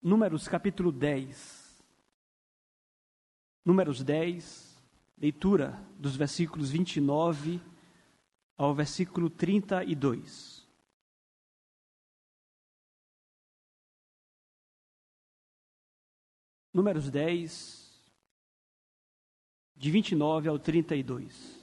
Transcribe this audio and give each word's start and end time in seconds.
Números 0.00 0.46
capítulo 0.46 0.92
10. 0.92 1.84
Números 3.64 4.04
10, 4.04 4.80
leitura 5.18 5.72
dos 5.98 6.16
versículos 6.16 6.70
29 6.70 7.60
ao 8.56 8.74
versículo 8.74 9.28
32. 9.28 10.66
Números 16.72 17.10
10, 17.10 18.12
de 19.74 19.90
29 19.90 20.48
ao 20.48 20.58
32. 20.60 21.57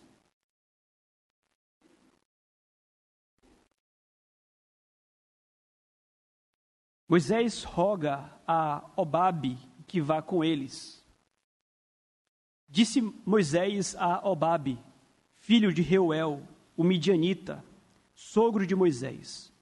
Moisés 7.08 7.64
roga 7.64 8.32
a 8.48 8.84
Obabe 8.95 9.59
que 9.86 10.02
vá 10.02 10.23
com 10.23 10.44
eles. 10.44 11.04
Disse 12.68 13.00
Moisés 13.23 13.96
a 13.96 14.27
Obabe, 14.27 14.80
filho 15.36 15.72
de 15.72 15.84
Reuel, 15.84 16.41
o 16.76 16.84
midianita, 16.84 17.63
sogro 18.16 18.66
de 18.66 18.76
Moisés: 18.76 19.54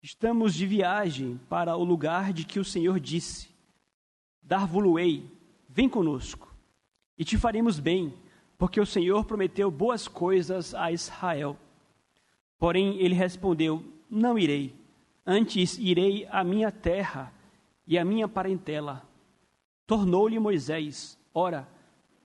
Estamos 0.00 0.54
de 0.54 0.64
viagem 0.64 1.40
para 1.48 1.76
o 1.76 1.82
lugar 1.82 2.32
de 2.32 2.44
que 2.44 2.60
o 2.60 2.64
Senhor 2.64 3.00
disse: 3.00 3.48
Dar-vo-ei, 4.40 5.28
vem 5.68 5.88
conosco, 5.88 6.54
e 7.18 7.24
te 7.24 7.36
faremos 7.36 7.80
bem, 7.80 8.14
porque 8.56 8.80
o 8.80 8.86
Senhor 8.86 9.24
prometeu 9.24 9.72
boas 9.72 10.06
coisas 10.06 10.72
a 10.72 10.92
Israel. 10.92 11.58
Porém, 12.56 12.96
ele 13.00 13.14
respondeu: 13.16 13.84
Não 14.08 14.38
irei 14.38 14.79
Antes 15.32 15.78
irei 15.78 16.26
à 16.28 16.42
minha 16.42 16.72
terra 16.72 17.32
e 17.86 17.96
à 17.96 18.04
minha 18.04 18.26
parentela. 18.26 19.08
Tornou-lhe 19.86 20.40
Moisés: 20.40 21.16
Ora, 21.32 21.68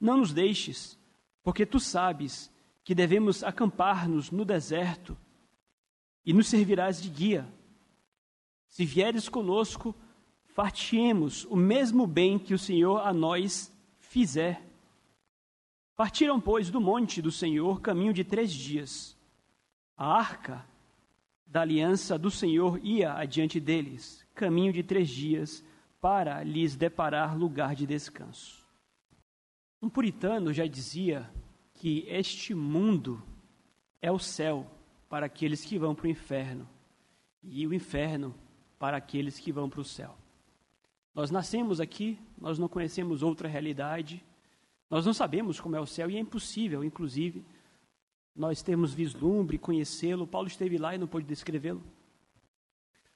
não 0.02 0.18
nos 0.18 0.34
deixes, 0.34 0.98
porque 1.44 1.68
tu 1.68 1.80
sabes 1.80 2.52
que 2.84 2.96
devemos 2.96 3.44
acampar-nos 3.44 4.32
no 4.32 4.44
deserto 4.44 5.16
e 6.26 6.34
nos 6.34 6.48
servirás 6.48 7.00
de 7.00 7.08
guia. 7.12 7.48
Se 8.70 8.84
vieres 8.84 9.30
conosco, 9.30 9.94
fartiemos 10.56 11.46
o 11.46 11.56
mesmo 11.56 12.08
bem 12.08 12.40
que 12.40 12.56
o 12.56 12.60
Senhor 12.60 13.06
a 13.06 13.14
nós 13.14 13.72
fizer. 14.00 14.68
Partiram, 15.96 16.42
pois, 16.42 16.72
do 16.72 16.82
monte 16.82 17.22
do 17.22 17.32
Senhor 17.32 17.82
caminho 17.82 18.14
de 18.14 18.24
três 18.24 18.52
dias. 18.52 19.16
A 19.96 20.08
arca 20.08 20.66
da 21.56 21.62
aliança 21.62 22.20
do 22.20 22.30
Senhor 22.30 22.82
ia 22.84 23.14
adiante 23.14 23.62
deles, 23.62 24.28
caminho 24.36 24.74
de 24.74 24.84
três 24.84 25.08
dias, 25.08 25.64
para 26.02 26.44
lhes 26.44 26.76
deparar 26.76 27.34
lugar 27.34 27.74
de 27.74 27.88
descanso. 27.88 28.68
Um 29.82 29.90
puritano 29.90 30.52
já 30.52 30.68
dizia 30.68 31.32
que 31.76 32.04
este 32.10 32.54
mundo 32.54 33.24
é 34.02 34.12
o 34.12 34.20
céu 34.20 34.70
para 35.08 35.28
aqueles 35.28 35.64
que 35.64 35.80
vão 35.80 35.96
para 35.96 36.08
o 36.08 36.10
inferno 36.10 36.68
e 37.42 37.66
o 37.66 37.74
inferno 37.74 38.36
para 38.78 38.98
aqueles 38.98 39.40
que 39.40 39.54
vão 39.54 39.70
para 39.70 39.80
o 39.80 39.86
céu. 39.86 40.14
Nós 41.14 41.32
nascemos 41.32 41.80
aqui, 41.80 42.20
nós 42.38 42.60
não 42.60 42.68
conhecemos 42.68 43.24
outra 43.24 43.48
realidade, 43.48 44.22
nós 44.90 45.06
não 45.06 45.14
sabemos 45.14 45.62
como 45.62 45.78
é 45.78 45.80
o 45.80 45.86
céu 45.86 46.12
e 46.12 46.18
é 46.18 46.20
impossível, 46.20 46.84
inclusive, 46.84 47.46
nós 48.36 48.62
temos 48.62 48.94
vislumbre, 48.94 49.58
conhecê-lo. 49.58 50.28
Paulo 50.28 50.48
esteve 50.48 50.78
lá 50.78 50.94
e 50.94 50.98
não 50.98 51.08
pôde 51.08 51.26
descrevê-lo. 51.26 51.82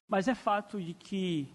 Mas 0.07 0.27
é 0.27 0.33
fato 0.33 0.81
de 0.81 0.93
que 0.93 1.47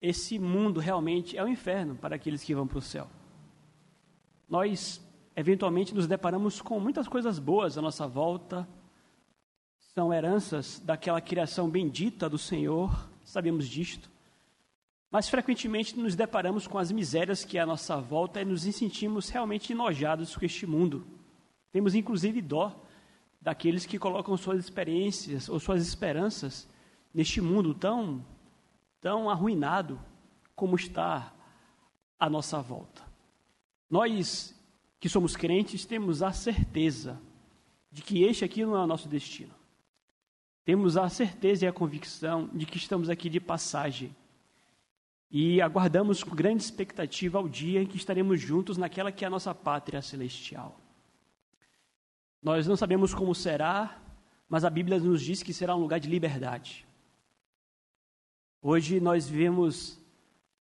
esse 0.00 0.38
mundo 0.38 0.80
realmente 0.80 1.38
é 1.38 1.42
o 1.42 1.46
um 1.46 1.48
inferno 1.48 1.94
para 1.94 2.16
aqueles 2.16 2.42
que 2.42 2.54
vão 2.54 2.66
para 2.66 2.78
o 2.78 2.82
céu. 2.82 3.08
Nós, 4.48 5.00
eventualmente, 5.36 5.94
nos 5.94 6.06
deparamos 6.06 6.60
com 6.60 6.80
muitas 6.80 7.06
coisas 7.06 7.38
boas 7.38 7.78
à 7.78 7.82
nossa 7.82 8.06
volta, 8.06 8.68
são 9.94 10.12
heranças 10.12 10.80
daquela 10.80 11.20
criação 11.20 11.70
bendita 11.70 12.28
do 12.28 12.36
Senhor, 12.36 13.08
sabemos 13.24 13.68
disto. 13.68 14.10
Mas 15.10 15.28
frequentemente 15.28 15.98
nos 15.98 16.16
deparamos 16.16 16.66
com 16.66 16.78
as 16.78 16.90
misérias 16.90 17.44
que 17.44 17.58
é 17.58 17.60
à 17.60 17.66
nossa 17.66 17.98
volta 17.98 18.40
e 18.40 18.44
nos 18.44 18.62
sentimos 18.62 19.28
realmente 19.28 19.72
enojados 19.72 20.34
com 20.34 20.44
este 20.44 20.66
mundo. 20.66 21.06
Temos 21.72 21.94
inclusive 21.94 22.42
dó 22.42 22.78
daqueles 23.40 23.86
que 23.86 23.98
colocam 23.98 24.36
suas 24.36 24.60
experiências 24.60 25.48
ou 25.48 25.58
suas 25.58 25.82
esperanças 25.82 26.68
neste 27.12 27.40
mundo 27.40 27.74
tão, 27.74 28.24
tão 29.00 29.28
arruinado 29.28 29.98
como 30.54 30.76
está 30.76 31.32
à 32.20 32.30
nossa 32.30 32.60
volta. 32.60 33.02
Nós 33.90 34.54
que 35.00 35.08
somos 35.08 35.34
crentes 35.34 35.84
temos 35.84 36.22
a 36.22 36.30
certeza 36.32 37.20
de 37.90 38.02
que 38.02 38.22
este 38.22 38.44
aqui 38.44 38.64
não 38.64 38.76
é 38.76 38.84
o 38.84 38.86
nosso 38.86 39.08
destino. 39.08 39.52
Temos 40.64 40.96
a 40.96 41.08
certeza 41.08 41.64
e 41.64 41.68
a 41.68 41.72
convicção 41.72 42.48
de 42.52 42.64
que 42.64 42.76
estamos 42.76 43.10
aqui 43.10 43.28
de 43.28 43.40
passagem. 43.40 44.14
E 45.28 45.60
aguardamos 45.60 46.22
com 46.22 46.36
grande 46.36 46.62
expectativa 46.62 47.38
ao 47.38 47.48
dia 47.48 47.82
em 47.82 47.86
que 47.86 47.96
estaremos 47.96 48.40
juntos 48.40 48.76
naquela 48.76 49.10
que 49.10 49.24
é 49.24 49.26
a 49.26 49.30
nossa 49.30 49.52
pátria 49.54 50.00
celestial. 50.00 50.78
Nós 52.42 52.66
não 52.66 52.76
sabemos 52.76 53.14
como 53.14 53.34
será, 53.36 54.02
mas 54.48 54.64
a 54.64 54.70
Bíblia 54.70 54.98
nos 54.98 55.22
diz 55.22 55.44
que 55.44 55.54
será 55.54 55.76
um 55.76 55.80
lugar 55.80 56.00
de 56.00 56.08
liberdade. 56.08 56.84
Hoje 58.60 59.00
nós 59.00 59.28
vivemos 59.28 60.00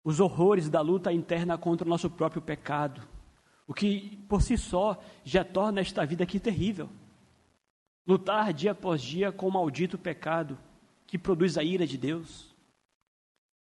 os 0.03 0.19
horrores 0.19 0.71
da 0.71 0.81
luta 0.81 1.13
interna 1.13 1.59
contra 1.59 1.87
o 1.87 1.91
nosso 1.91 2.09
próprio 2.09 2.41
pecado, 2.41 3.07
o 3.67 3.75
que 3.75 4.17
por 4.27 4.41
si 4.41 4.57
só 4.57 4.99
já 5.23 5.45
torna 5.45 5.83
esta 5.83 6.07
vida 6.07 6.25
aqui 6.25 6.41
terrível. 6.41 6.89
Lutar 8.07 8.55
dia 8.55 8.71
após 8.71 9.03
dia 9.03 9.31
com 9.31 9.47
o 9.47 9.53
maldito 9.53 9.99
pecado 9.99 10.59
que 11.07 11.19
produz 11.19 11.59
a 11.59 11.63
ira 11.63 11.87
de 11.87 11.99
Deus. 11.99 12.55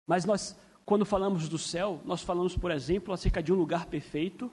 Mas 0.08 0.25
nós, 0.25 0.58
quando 0.84 1.06
falamos 1.06 1.48
do 1.48 1.59
céu, 1.59 2.02
nós 2.06 2.24
falamos, 2.24 2.58
por 2.58 2.72
exemplo, 2.72 3.14
acerca 3.14 3.44
de 3.44 3.53
um 3.53 3.56
lugar 3.56 3.86
perfeito, 3.86 4.52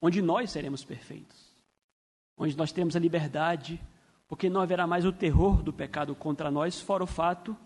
onde 0.00 0.20
nós 0.20 0.50
seremos 0.50 0.84
perfeitos 0.84 1.43
onde 2.36 2.56
nós 2.56 2.72
temos 2.72 2.96
a 2.96 2.98
liberdade, 2.98 3.80
porque 4.26 4.50
não 4.50 4.60
haverá 4.60 4.86
mais 4.86 5.04
o 5.04 5.12
terror 5.12 5.62
do 5.62 5.72
pecado 5.72 6.14
contra 6.14 6.50
nós, 6.50 6.80
fora 6.80 7.04
o 7.04 7.06
fato, 7.06 7.56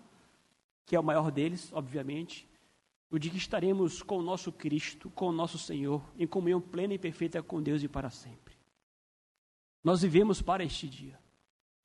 que 0.85 0.97
é 0.97 1.01
o 1.01 1.05
maior 1.05 1.31
deles, 1.31 1.73
obviamente, 1.73 2.49
o 3.11 3.19
de 3.19 3.31
que 3.31 3.37
estaremos 3.37 4.03
com 4.03 4.19
o 4.19 4.23
nosso 4.23 4.53
Cristo, 4.53 5.11
com 5.11 5.29
o 5.29 5.33
nosso 5.33 5.59
Senhor, 5.59 6.03
em 6.19 6.27
comunhão 6.27 6.61
plena 6.61 6.95
e 6.95 6.99
perfeita 6.99 7.43
com 7.43 7.63
Deus 7.63 7.83
e 7.83 7.89
para 7.89 8.11
sempre. 8.11 8.55
Nós 9.83 10.03
vivemos 10.03 10.43
para 10.43 10.65
este 10.65 10.89
dia. 10.89 11.19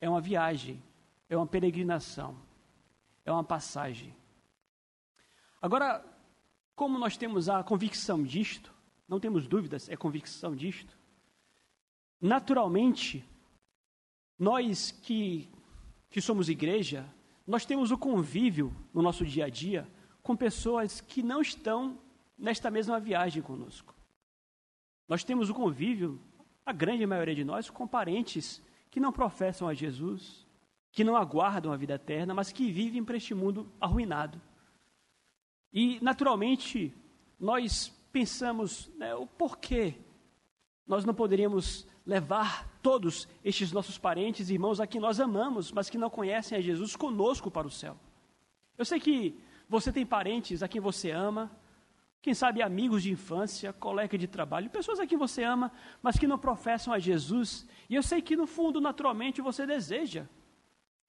É 0.00 0.08
uma 0.08 0.20
viagem, 0.20 0.82
é 1.28 1.36
uma 1.36 1.46
peregrinação, 1.46 2.36
é 3.24 3.32
uma 3.32 3.44
passagem. 3.44 4.14
Agora, 5.62 6.04
como 6.74 6.98
nós 6.98 7.16
temos 7.16 7.48
a 7.48 7.62
convicção 7.62 8.22
disto, 8.22 8.74
não 9.08 9.18
temos 9.18 9.46
dúvidas, 9.46 9.88
é 9.88 9.96
convicção 9.96 10.54
disto, 10.54 10.98
naturalmente, 12.20 13.24
nós 14.38 14.90
que, 14.90 15.48
que 16.10 16.20
somos 16.20 16.48
igreja, 16.48 17.06
nós 17.46 17.64
temos 17.64 17.90
o 17.90 17.98
convívio 17.98 18.74
no 18.92 19.02
nosso 19.02 19.24
dia 19.24 19.46
a 19.46 19.48
dia 19.48 19.88
com 20.22 20.34
pessoas 20.34 21.00
que 21.00 21.22
não 21.22 21.40
estão 21.40 21.98
nesta 22.36 22.70
mesma 22.70 22.98
viagem 22.98 23.42
conosco. 23.42 23.94
Nós 25.06 25.22
temos 25.22 25.50
o 25.50 25.54
convívio, 25.54 26.18
a 26.64 26.72
grande 26.72 27.06
maioria 27.06 27.34
de 27.34 27.44
nós, 27.44 27.68
com 27.68 27.86
parentes 27.86 28.62
que 28.90 28.98
não 28.98 29.12
professam 29.12 29.68
a 29.68 29.74
Jesus, 29.74 30.46
que 30.90 31.04
não 31.04 31.16
aguardam 31.16 31.72
a 31.72 31.76
vida 31.76 31.94
eterna, 31.94 32.32
mas 32.32 32.52
que 32.52 32.70
vivem 32.70 33.04
para 33.04 33.16
este 33.16 33.34
mundo 33.34 33.70
arruinado. 33.80 34.40
E, 35.72 35.98
naturalmente, 36.00 36.94
nós 37.38 37.88
pensamos 38.12 38.88
né, 38.96 39.14
o 39.14 39.26
porquê 39.26 39.96
nós 40.86 41.04
não 41.04 41.14
poderíamos 41.14 41.86
levar 42.06 42.68
todos 42.82 43.26
estes 43.42 43.72
nossos 43.72 43.96
parentes 43.96 44.50
e 44.50 44.54
irmãos 44.54 44.80
a 44.80 44.86
quem 44.86 45.00
nós 45.00 45.20
amamos, 45.20 45.72
mas 45.72 45.88
que 45.88 45.98
não 45.98 46.10
conhecem 46.10 46.56
a 46.56 46.60
Jesus 46.60 46.94
conosco 46.94 47.50
para 47.50 47.66
o 47.66 47.70
céu. 47.70 47.96
Eu 48.76 48.84
sei 48.84 49.00
que 49.00 49.38
você 49.68 49.92
tem 49.92 50.04
parentes 50.04 50.62
a 50.62 50.68
quem 50.68 50.80
você 50.80 51.10
ama, 51.10 51.50
quem 52.20 52.34
sabe 52.34 52.62
amigos 52.62 53.02
de 53.02 53.12
infância, 53.12 53.72
colega 53.72 54.16
de 54.16 54.26
trabalho, 54.26 54.70
pessoas 54.70 54.98
a 54.98 55.06
quem 55.06 55.16
você 55.16 55.42
ama, 55.42 55.70
mas 56.02 56.18
que 56.18 56.26
não 56.26 56.38
professam 56.38 56.92
a 56.92 56.98
Jesus. 56.98 57.66
E 57.88 57.94
eu 57.94 58.02
sei 58.02 58.22
que 58.22 58.36
no 58.36 58.46
fundo, 58.46 58.80
naturalmente, 58.80 59.42
você 59.42 59.66
deseja 59.66 60.26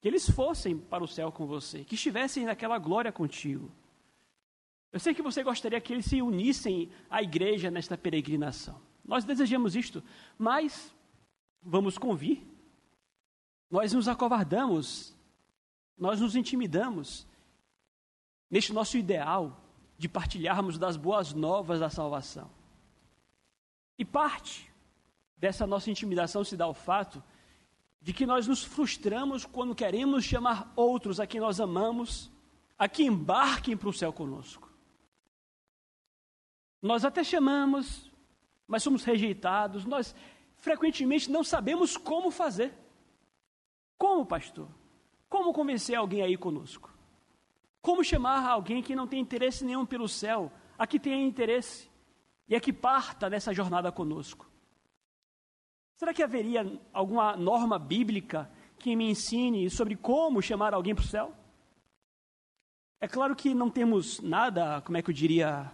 que 0.01 0.07
eles 0.07 0.29
fossem 0.29 0.77
para 0.77 1.03
o 1.03 1.07
céu 1.07 1.31
com 1.31 1.45
você, 1.45 1.83
que 1.83 1.95
estivessem 1.95 2.45
naquela 2.45 2.77
glória 2.77 3.11
contigo. 3.11 3.71
Eu 4.91 4.99
sei 4.99 5.13
que 5.13 5.21
você 5.21 5.43
gostaria 5.43 5.81
que 5.81 5.91
eles 5.91 6.05
se 6.05 6.21
unissem 6.21 6.89
à 7.09 7.21
igreja 7.21 7.71
nesta 7.71 7.97
peregrinação. 7.97 8.79
Nós 9.05 9.23
desejamos 9.23 9.75
isto, 9.75 10.03
mas 10.37 10.93
vamos 11.61 11.97
convir. 11.97 12.45
Nós 13.69 13.93
nos 13.93 14.07
acovardamos, 14.07 15.15
nós 15.97 16.19
nos 16.19 16.35
intimidamos 16.35 17.27
neste 18.49 18.73
nosso 18.73 18.97
ideal 18.97 19.61
de 19.97 20.09
partilharmos 20.09 20.77
das 20.77 20.97
boas 20.97 21.33
novas 21.33 21.79
da 21.79 21.89
salvação. 21.89 22.49
E 23.97 24.03
parte 24.03 24.71
dessa 25.37 25.65
nossa 25.65 25.89
intimidação 25.89 26.43
se 26.43 26.57
dá 26.57 26.65
ao 26.65 26.73
fato 26.73 27.23
de 28.01 28.13
que 28.13 28.25
nós 28.25 28.47
nos 28.47 28.63
frustramos 28.63 29.45
quando 29.45 29.73
queremos 29.73 30.23
chamar 30.23 30.71
outros 30.75 31.19
a 31.19 31.27
quem 31.27 31.39
nós 31.39 31.59
amamos 31.59 32.31
a 32.77 32.87
que 32.87 33.03
embarquem 33.03 33.75
para 33.75 33.89
o 33.89 33.93
céu 33.93 34.11
conosco. 34.11 34.69
Nós 36.81 37.05
até 37.05 37.23
chamamos, 37.23 38.11
mas 38.67 38.83
somos 38.83 39.03
rejeitados, 39.03 39.85
nós 39.85 40.15
frequentemente 40.57 41.29
não 41.29 41.43
sabemos 41.43 41.97
como 41.97 42.31
fazer. 42.31 42.73
Como, 43.97 44.25
pastor? 44.25 44.67
Como 45.29 45.53
convencer 45.53 45.95
alguém 45.95 46.21
a 46.21 46.27
ir 46.27 46.37
conosco? 46.37 46.93
Como 47.81 48.03
chamar 48.03 48.47
alguém 48.47 48.81
que 48.81 48.95
não 48.95 49.07
tem 49.07 49.19
interesse 49.19 49.63
nenhum 49.63 49.85
pelo 49.85 50.07
céu, 50.07 50.51
a 50.77 50.87
que 50.87 50.99
tenha 50.99 51.23
interesse 51.23 51.89
e 52.47 52.55
a 52.55 52.59
que 52.59 52.73
parta 52.73 53.29
dessa 53.29 53.53
jornada 53.53 53.91
conosco? 53.91 54.49
Será 55.95 56.13
que 56.13 56.23
haveria 56.23 56.79
alguma 56.91 57.37
norma 57.37 57.79
bíblica 57.79 58.51
que 58.77 58.95
me 58.95 59.09
ensine 59.09 59.69
sobre 59.69 59.95
como 59.95 60.41
chamar 60.41 60.73
alguém 60.73 60.93
para 60.93 61.03
o 61.03 61.07
céu? 61.07 61.33
É 62.99 63.07
claro 63.07 63.35
que 63.35 63.53
não 63.53 63.69
temos 63.69 64.19
nada, 64.19 64.81
como 64.81 64.97
é 64.97 65.01
que 65.01 65.09
eu 65.09 65.13
diria, 65.13 65.71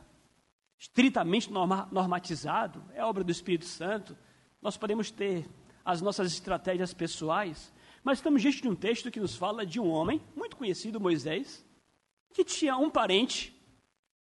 estritamente 0.81 1.51
norma, 1.51 1.88
normatizado, 1.92 2.83
é 2.95 3.06
obra 3.06 3.24
do 3.24 3.31
Espírito 3.31 3.66
Santo. 3.66 4.18
Nós 4.60 4.78
podemos 4.78 5.12
ter 5.12 5.48
as 5.86 6.01
nossas 6.01 6.33
estratégias 6.33 6.92
pessoais, 6.92 7.72
mas 8.04 8.18
estamos 8.18 8.42
diante 8.42 8.63
de 8.63 8.68
um 8.68 8.75
texto 8.75 9.12
que 9.12 9.19
nos 9.19 9.36
fala 9.36 9.63
de 9.63 9.80
um 9.80 9.88
homem 9.88 10.19
muito 10.36 10.57
conhecido, 10.57 11.00
Moisés, 11.00 11.63
que 12.33 12.44
tinha 12.44 12.75
um 12.78 12.89
parente 12.89 13.56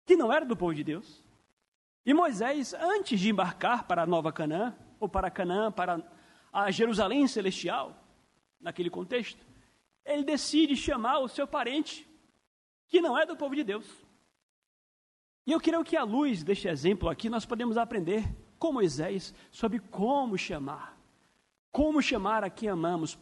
que 0.04 0.16
não 0.16 0.32
era 0.32 0.44
do 0.44 0.56
povo 0.56 0.74
de 0.74 0.82
Deus. 0.82 1.22
E 2.04 2.12
Moisés, 2.12 2.74
antes 2.74 3.20
de 3.20 3.30
embarcar 3.30 3.86
para 3.86 4.02
a 4.02 4.06
Nova 4.06 4.32
Canaã, 4.32 4.74
ou 4.98 5.08
para 5.08 5.30
Canaã, 5.30 5.70
para 5.70 6.02
a 6.52 6.68
Jerusalém 6.72 7.28
celestial, 7.28 7.96
naquele 8.60 8.90
contexto, 8.90 9.46
ele 10.04 10.24
decide 10.24 10.74
chamar 10.74 11.20
o 11.20 11.28
seu 11.28 11.46
parente, 11.46 12.04
que 12.88 13.00
não 13.00 13.16
é 13.16 13.24
do 13.24 13.36
povo 13.36 13.54
de 13.54 13.62
Deus. 13.62 14.09
E 15.50 15.52
eu 15.52 15.60
creio 15.60 15.82
que 15.82 15.96
à 15.96 16.04
luz 16.04 16.44
deste 16.44 16.68
exemplo 16.68 17.08
aqui, 17.08 17.28
nós 17.28 17.44
podemos 17.44 17.76
aprender 17.76 18.22
com 18.56 18.72
Moisés 18.72 19.34
sobre 19.50 19.80
como 19.80 20.38
chamar, 20.38 20.96
como 21.72 22.00
chamar 22.00 22.44
a 22.44 22.48
quem 22.48 22.68
amamos 22.68 23.18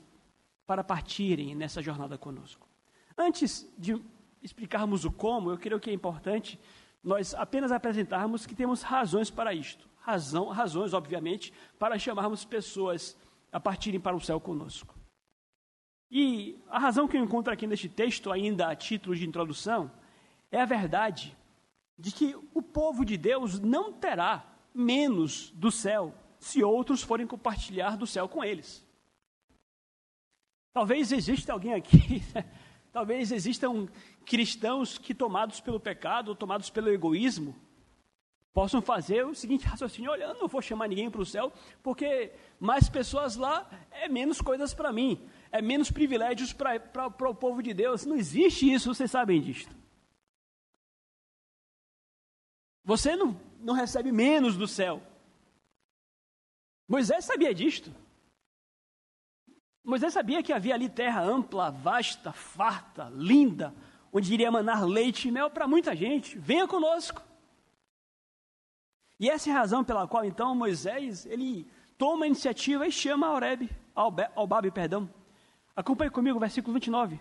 para 0.67 0.85
partirem 0.85 1.55
nessa 1.55 1.81
jornada 1.81 2.19
conosco. 2.19 2.69
Antes 3.17 3.67
de 3.79 3.99
explicarmos 4.43 5.07
o 5.07 5.11
como, 5.11 5.51
eu 5.51 5.57
creio 5.57 5.81
que 5.81 5.89
é 5.89 5.93
importante 5.95 6.61
nós 7.03 7.33
apenas 7.33 7.73
apresentarmos 7.73 8.45
que 8.45 8.55
temos 8.55 8.83
razões 8.83 9.31
para 9.31 9.55
isto 9.55 9.89
razão, 9.97 10.49
razões, 10.49 10.93
obviamente, 10.93 11.51
para 11.79 11.99
chamarmos 11.99 12.45
pessoas 12.45 13.17
a 13.51 13.59
partirem 13.59 13.99
para 13.99 14.15
o 14.15 14.21
céu 14.21 14.39
conosco. 14.39 14.95
E 16.11 16.63
a 16.69 16.79
razão 16.79 17.09
que 17.09 17.17
eu 17.17 17.25
encontro 17.25 17.51
aqui 17.51 17.67
neste 17.67 17.89
texto, 17.89 18.31
ainda 18.31 18.69
a 18.69 18.77
título 18.77 19.17
de 19.17 19.27
introdução, 19.27 19.91
é 20.53 20.61
a 20.61 20.67
verdade 20.67 21.35
de 21.99 22.13
que 22.13 22.37
o 22.55 22.63
povo 22.63 23.05
de 23.05 23.17
Deus 23.17 23.59
não 23.59 23.93
terá 23.93 24.47
menos 24.73 25.51
do 25.51 25.71
céu 25.71 26.15
se 26.39 26.63
outros 26.63 27.03
forem 27.03 27.27
compartilhar 27.27 27.97
do 27.97 28.07
céu 28.07 28.29
com 28.29 28.45
eles. 28.45 28.87
Talvez 30.73 31.11
exista 31.11 31.53
alguém 31.53 31.75
aqui, 31.75 32.23
talvez 32.93 33.33
existam 33.33 33.89
cristãos 34.25 34.97
que, 34.97 35.13
tomados 35.13 35.61
pelo 35.61 35.81
pecado, 35.81 36.37
tomados 36.37 36.71
pelo 36.71 36.89
egoísmo, 36.89 37.57
possam 38.53 38.81
fazer 38.81 39.27
o 39.27 39.35
seguinte 39.35 39.67
raciocínio: 39.67 40.11
olha, 40.13 40.25
eu 40.25 40.35
não 40.35 40.47
vou 40.47 40.63
chamar 40.63 40.89
ninguém 40.89 41.11
para 41.11 41.21
o 41.21 41.27
céu, 41.27 41.53
porque 41.83 42.33
mais 42.61 42.89
pessoas 42.89 43.35
lá 43.35 43.69
é 43.91 44.09
menos 44.09 44.41
coisas 44.41 44.73
para 44.73 44.93
mim, 44.93 45.29
é 45.51 45.61
menos 45.61 45.91
privilégios 45.91 46.53
para 46.53 47.31
o 47.31 47.35
povo 47.35 47.63
de 47.63 47.75
Deus. 47.75 48.07
Não 48.07 48.17
existe 48.17 48.73
isso, 48.73 48.95
vocês 48.95 49.11
sabem 49.11 49.41
disto. 49.41 49.78
Você 52.89 53.15
não, 53.15 53.39
não 53.61 53.75
recebe 53.75 54.11
menos 54.11 54.57
do 54.57 54.67
céu. 54.67 55.03
Moisés 56.89 57.27
sabia 57.27 57.53
disto. 57.53 57.95
Moisés 59.85 60.15
sabia 60.15 60.43
que 60.43 60.55
havia 60.55 60.73
ali 60.73 60.89
terra 60.89 61.23
ampla, 61.23 61.71
vasta, 61.71 62.33
farta, 62.33 63.11
linda, 63.15 63.75
onde 64.11 64.33
iria 64.33 64.51
manar 64.51 64.87
leite 64.87 65.29
e 65.29 65.31
mel 65.31 65.51
para 65.51 65.69
muita 65.69 65.95
gente. 65.95 66.39
Venha 66.39 66.67
conosco. 66.67 67.23
E 69.21 69.29
essa 69.29 69.51
é 69.51 69.53
a 69.53 69.57
razão 69.57 69.85
pela 69.85 70.09
qual, 70.09 70.25
então, 70.25 70.55
Moisés, 70.55 71.27
ele 71.27 71.71
toma 71.99 72.25
a 72.25 72.29
iniciativa 72.29 72.87
e 72.87 72.91
chama 72.91 73.31
Oreb, 73.31 73.69
Albabe, 74.35 74.71
perdão. 74.71 75.13
Acompanhe 75.77 76.11
comigo 76.11 76.39
o 76.39 76.41
versículo 76.41 76.73
29. 76.73 77.21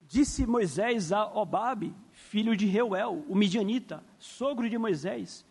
Disse 0.00 0.44
Moisés 0.44 1.12
a 1.12 1.24
Obabe, 1.24 1.94
filho 2.28 2.54
de 2.54 2.66
Reuel, 2.66 3.24
o 3.26 3.34
midianita, 3.34 4.04
sogro 4.18 4.68
de 4.68 4.76
Moisés, 4.76 5.46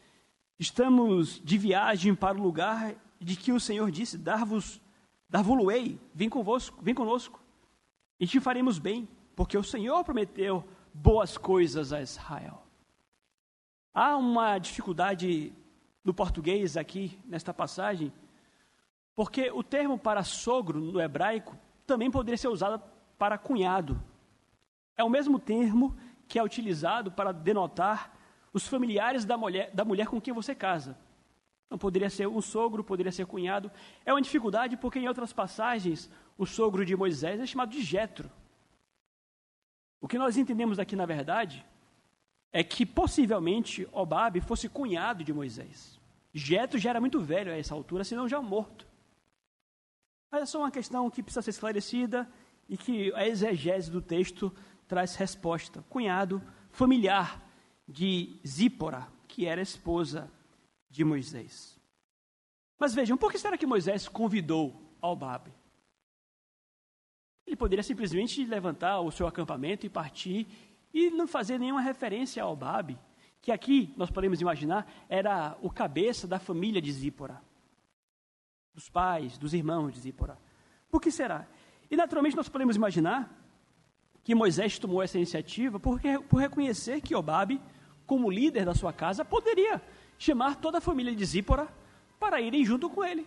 estamos 0.60 1.42
de 1.44 1.58
viagem 1.58 2.14
para 2.14 2.38
o 2.38 2.42
lugar 2.42 2.94
de 3.20 3.36
que 3.36 3.52
o 3.52 3.60
Senhor 3.60 3.90
disse, 3.90 4.16
dar-vos, 4.16 4.80
dar-vos-ei, 5.28 6.00
vem 6.14 6.30
convosco, 6.30 6.84
conosco, 6.94 7.42
e 8.20 8.28
te 8.28 8.40
faremos 8.40 8.78
bem, 8.78 9.08
porque 9.36 9.58
o 9.58 9.64
Senhor 9.64 10.04
prometeu 10.04 10.64
boas 10.94 11.36
coisas 11.36 11.92
a 11.92 12.00
Israel. 12.00 12.62
Há 13.92 14.16
uma 14.16 14.60
dificuldade 14.60 15.52
no 16.04 16.14
português 16.14 16.78
aqui, 16.78 17.20
nesta 17.26 17.56
passagem, 17.56 18.14
porque 19.16 19.50
o 19.50 19.64
termo 19.64 19.98
para 19.98 20.24
sogro 20.24 20.80
no 20.80 21.02
hebraico 21.02 21.58
também 21.88 22.12
poderia 22.12 22.38
ser 22.38 22.50
usado 22.50 22.80
para 23.18 23.36
cunhado. 23.36 24.00
É 24.96 25.04
o 25.04 25.10
mesmo 25.10 25.40
termo 25.40 25.98
que 26.28 26.38
é 26.38 26.44
utilizado 26.44 27.12
para 27.12 27.32
denotar 27.32 28.14
os 28.54 28.68
familiares 28.68 29.26
da 29.26 29.38
mulher, 29.38 29.72
da 29.74 29.86
mulher 29.86 30.08
com 30.08 30.20
quem 30.20 30.34
você 30.34 30.54
casa. 30.54 30.98
Não 31.70 31.78
poderia 31.78 32.10
ser 32.10 32.28
um 32.28 32.42
sogro, 32.42 32.84
poderia 32.84 33.12
ser 33.12 33.26
cunhado. 33.26 33.72
É 34.06 34.14
uma 34.14 34.22
dificuldade 34.22 34.78
porque 34.78 35.00
em 35.00 35.08
outras 35.08 35.34
passagens 35.34 36.10
o 36.38 36.46
sogro 36.46 36.86
de 36.86 36.96
Moisés 36.96 37.40
é 37.40 37.46
chamado 37.46 37.72
de 37.72 37.82
Jetro. 37.82 38.32
O 40.00 40.08
que 40.08 40.18
nós 40.18 40.38
entendemos 40.38 40.80
aqui, 40.80 40.96
na 40.96 41.06
verdade, 41.06 41.66
é 42.52 42.64
que 42.64 42.86
possivelmente 42.86 43.88
Obabe 43.92 44.40
fosse 44.40 44.70
cunhado 44.70 45.24
de 45.24 45.34
Moisés. 45.34 46.00
Jetro 46.34 46.78
já 46.78 46.92
era 46.92 47.02
muito 47.02 47.20
velho 47.20 47.52
a 47.52 47.58
essa 47.58 47.74
altura, 47.74 48.04
senão 48.04 48.28
já 48.28 48.42
morto. 48.42 48.88
Mas 50.32 50.44
é 50.44 50.46
só 50.46 50.60
uma 50.60 50.72
questão 50.72 51.10
que 51.10 51.24
precisa 51.24 51.42
ser 51.42 51.50
esclarecida 51.50 52.30
e 52.70 52.78
que 52.78 53.14
a 53.14 53.28
exegese 53.28 53.90
do 53.90 54.02
texto 54.02 54.54
traz 54.88 55.16
resposta. 55.16 55.84
Cunhado 55.90 56.42
familiar 56.72 57.44
de 57.88 58.40
Zípora, 58.46 59.08
que 59.28 59.46
era 59.46 59.62
esposa 59.62 60.32
de 60.90 61.04
Moisés. 61.04 61.80
Mas 62.80 62.94
vejam, 62.94 63.18
por 63.18 63.32
que 63.32 63.40
será 63.40 63.58
que 63.58 63.66
Moisés 63.66 64.08
convidou 64.08 64.96
Obabe? 65.02 65.52
Ele 67.46 67.56
poderia 67.56 67.84
simplesmente 67.84 68.44
levantar 68.44 69.00
o 69.00 69.10
seu 69.10 69.26
acampamento 69.26 69.86
e 69.86 69.90
partir 69.90 70.46
e 70.94 71.10
não 71.10 71.28
fazer 71.28 71.58
nenhuma 71.58 71.82
referência 71.82 72.44
ao 72.44 72.56
Babe, 72.56 73.00
que 73.42 73.52
aqui 73.52 73.94
nós 73.96 74.12
podemos 74.12 74.42
imaginar 74.42 74.86
era 75.08 75.58
o 75.62 75.70
cabeça 75.70 76.28
da 76.28 76.40
família 76.40 76.82
de 76.82 76.92
Zípora, 76.92 77.42
dos 78.74 78.90
pais, 78.90 79.38
dos 79.38 79.54
irmãos 79.54 79.94
de 79.94 80.00
Zípora. 80.02 80.38
Por 80.90 81.02
que 81.02 81.10
será? 81.10 81.48
E 81.90 81.96
naturalmente 81.96 82.36
nós 82.36 82.50
podemos 82.50 82.76
imaginar 82.76 83.32
que 84.28 84.36
Moisés 84.36 84.78
tomou 84.78 85.02
essa 85.02 85.16
iniciativa 85.18 85.80
porque, 85.80 86.20
por 86.20 86.42
reconhecer 86.42 87.00
que 87.00 87.16
Obabe, 87.16 87.62
como 88.06 88.30
líder 88.30 88.66
da 88.66 88.76
sua 88.76 88.92
casa, 88.92 89.24
poderia 89.24 89.82
chamar 90.20 90.58
toda 90.58 90.80
a 90.80 90.82
família 90.82 91.16
de 91.16 91.24
Zípora 91.24 91.74
para 92.20 92.42
irem 92.42 92.66
junto 92.66 92.90
com 92.90 93.06
ele. 93.06 93.26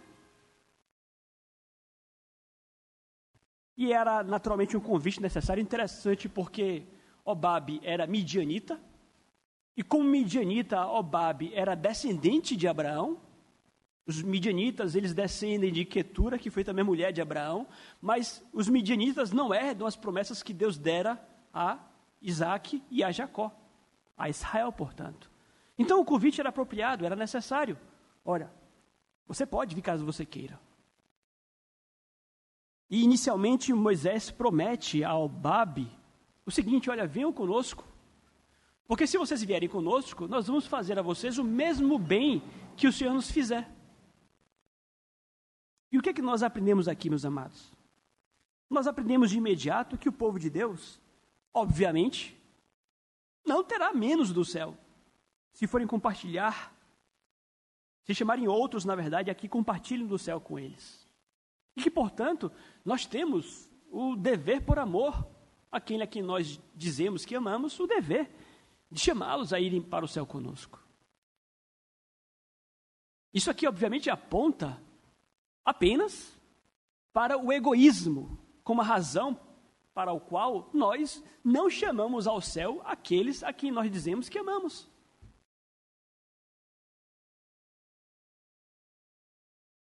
E 3.79 3.95
era 3.95 4.23
naturalmente 4.23 4.77
um 4.77 4.81
convite 4.81 5.23
necessário 5.23 5.63
interessante 5.63 6.29
porque 6.29 6.85
Obabe 7.25 7.81
era 7.83 8.07
midianita, 8.07 8.79
e 9.75 9.83
como 9.83 10.05
midianita, 10.05 10.87
Obabe 10.87 11.51
era 11.55 11.75
descendente 11.75 12.55
de 12.55 12.69
Abraão. 12.69 13.19
Os 14.11 14.23
midianitas, 14.23 14.97
eles 14.97 15.15
descendem 15.15 15.73
de 15.73 15.85
Quetura, 15.85 16.37
que 16.37 16.51
foi 16.51 16.65
também 16.65 16.85
mulher 16.85 17.13
de 17.13 17.23
Abraão, 17.23 17.65
mas 18.03 18.45
os 18.53 18.69
midianitas 18.69 19.31
não 19.31 19.55
herdam 19.55 19.87
as 19.87 19.95
promessas 19.95 20.43
que 20.43 20.53
Deus 20.53 20.77
dera 20.77 21.17
a 21.55 21.79
Isaac 22.21 22.83
e 22.91 23.05
a 23.05 23.13
Jacó, 23.13 23.55
a 24.19 24.29
Israel, 24.29 24.73
portanto. 24.73 25.31
Então 25.79 26.01
o 26.01 26.05
convite 26.05 26.41
era 26.41 26.49
apropriado, 26.49 27.07
era 27.07 27.15
necessário. 27.15 27.79
Olha, 28.25 28.53
você 29.29 29.47
pode 29.47 29.77
vir 29.77 29.83
caso 29.83 30.05
você 30.05 30.27
queira. 30.27 30.59
E 32.91 33.05
inicialmente 33.05 33.73
Moisés 33.73 34.29
promete 34.29 35.05
ao 35.05 35.29
Babe 35.29 35.89
o 36.45 36.51
seguinte: 36.51 36.91
olha, 36.91 37.07
venham 37.07 37.33
conosco, 37.33 37.87
Porque 38.89 39.07
se 39.07 39.17
vocês 39.17 39.41
vierem 39.45 39.69
conosco, 39.69 40.27
nós 40.27 40.49
vamos 40.49 40.67
fazer 40.67 40.99
a 40.99 41.03
vocês 41.03 41.39
o 41.39 41.45
mesmo 41.45 41.97
bem 41.97 42.43
que 42.77 42.89
o 42.89 42.93
Senhor 42.93 43.15
nos 43.15 43.31
fizer. 43.31 43.79
E 45.91 45.99
o 45.99 46.03
que 46.03 46.11
é 46.11 46.13
que 46.13 46.23
nós 46.23 46.43
aprendemos 46.43 46.89
aqui, 46.89 47.09
meus 47.09 47.25
amados? 47.25 47.73
Nós 48.69 48.87
aprendemos 48.87 49.31
de 49.31 49.39
imediato 49.39 49.99
que 49.99 50.09
o 50.09 50.13
povo 50.13 50.39
de 50.39 50.49
Deus, 50.49 51.01
obviamente, 51.53 52.39
não 53.45 53.65
terá 53.65 53.93
menos 53.93 54.33
do 54.33 54.45
céu. 54.45 54.77
Se 55.53 55.67
forem 55.67 55.87
compartilhar, 55.87 56.73
se 58.05 58.15
chamarem 58.15 58.47
outros, 58.47 58.85
na 58.85 58.95
verdade, 58.95 59.31
aqui 59.31 59.49
compartilhem 59.49 60.07
do 60.07 60.19
céu 60.19 60.41
com 60.41 60.59
eles. 60.59 61.09
E 61.77 61.83
que, 61.83 61.91
portanto, 61.91 62.53
nós 62.85 63.07
temos 63.07 63.69
o 63.91 64.15
dever 64.15 64.65
por 64.65 64.79
amor 64.79 65.27
aquele 65.71 66.03
a 66.03 66.07
quem 66.07 66.23
nós 66.23 66.61
dizemos 66.75 67.25
que 67.25 67.35
amamos, 67.35 67.79
o 67.79 67.87
dever 67.87 68.31
de 68.91 69.01
chamá-los 69.01 69.53
a 69.53 69.61
irem 69.61 69.83
para 69.83 70.05
o 70.05 70.09
céu 70.09 70.27
conosco. 70.27 70.81
Isso 73.33 73.51
aqui, 73.51 73.67
obviamente, 73.67 74.11
aponta 74.11 74.81
apenas 75.71 76.39
para 77.13 77.39
o 77.39 77.53
egoísmo, 77.53 78.39
como 78.63 78.81
a 78.81 78.85
razão 78.85 79.39
para 79.95 80.13
o 80.13 80.21
qual 80.21 80.71
nós 80.73 81.23
não 81.43 81.69
chamamos 81.69 82.27
ao 82.27 82.41
céu 82.41 82.81
aqueles 82.85 83.43
a 83.43 83.53
quem 83.53 83.71
nós 83.71 83.91
dizemos 83.91 84.29
que 84.29 84.39
amamos. 84.39 84.89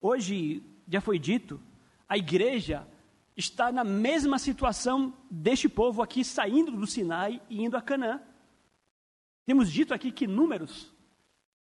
Hoje, 0.02 0.64
já 0.88 1.02
foi 1.02 1.20
dito, 1.20 1.62
a 2.08 2.18
igreja 2.18 2.88
está 3.36 3.72
na 3.72 3.84
mesma 3.84 4.40
situação 4.40 5.14
deste 5.30 5.68
povo 5.68 6.02
aqui 6.02 6.24
saindo 6.24 6.72
do 6.72 6.88
Sinai 6.88 7.42
e 7.50 7.64
indo 7.64 7.76
a 7.76 7.82
Canaã. 7.82 8.22
Temos 9.46 9.72
dito 9.72 9.94
aqui 9.94 10.12
que 10.12 10.26
números 10.26 10.94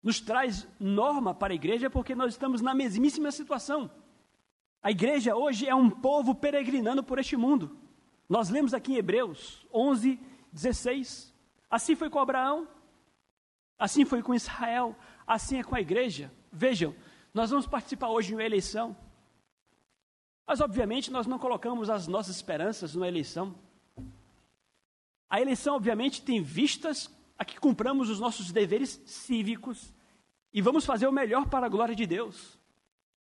nos 0.03 0.21
traz 0.21 0.69
norma 0.79 1.35
para 1.35 1.53
a 1.53 1.57
igreja 1.57 1.89
porque 1.91 2.15
nós 2.15 2.35
estamos 2.35 2.61
na 2.61 2.75
mesmíssima 2.75 3.33
situação. 3.33 3.91
A 4.83 4.91
igreja 4.91 5.35
hoje 5.35 5.67
é 5.67 5.75
um 5.75 5.91
povo 5.91 6.35
peregrinando 6.35 7.03
por 7.03 7.19
este 7.19 7.37
mundo. 7.37 7.77
Nós 8.29 8.49
lemos 8.49 8.75
aqui 8.75 8.93
em 8.93 8.97
Hebreus 8.97 9.67
11, 9.73 10.21
16. 10.53 11.35
Assim 11.71 11.95
foi 11.97 12.09
com 12.09 12.19
Abraão, 12.19 12.69
assim 13.79 14.05
foi 14.05 14.23
com 14.23 14.35
Israel, 14.35 14.97
assim 15.27 15.59
é 15.59 15.65
com 15.65 15.75
a 15.75 15.81
igreja. 15.81 16.33
Vejam, 16.53 16.95
nós 17.35 17.51
vamos 17.51 17.67
participar 17.67 18.09
hoje 18.09 18.29
de 18.29 18.35
uma 18.35 18.45
eleição. 18.45 18.97
Mas, 20.47 20.61
obviamente, 20.61 21.11
nós 21.11 21.27
não 21.27 21.39
colocamos 21.39 21.91
as 21.91 22.07
nossas 22.07 22.37
esperanças 22.37 22.95
numa 22.95 23.09
eleição. 23.09 23.55
A 25.29 25.41
eleição, 25.41 25.75
obviamente, 25.75 26.23
tem 26.23 26.41
vistas 26.41 27.11
a 27.37 27.45
que 27.45 27.59
cumpramos 27.59 28.09
os 28.09 28.21
nossos 28.21 28.53
deveres 28.53 29.03
cívicos 29.05 29.93
e 30.53 30.63
vamos 30.63 30.87
fazer 30.87 31.07
o 31.07 31.13
melhor 31.13 31.49
para 31.49 31.67
a 31.67 31.69
glória 31.69 31.95
de 31.95 32.07
Deus. 32.07 32.59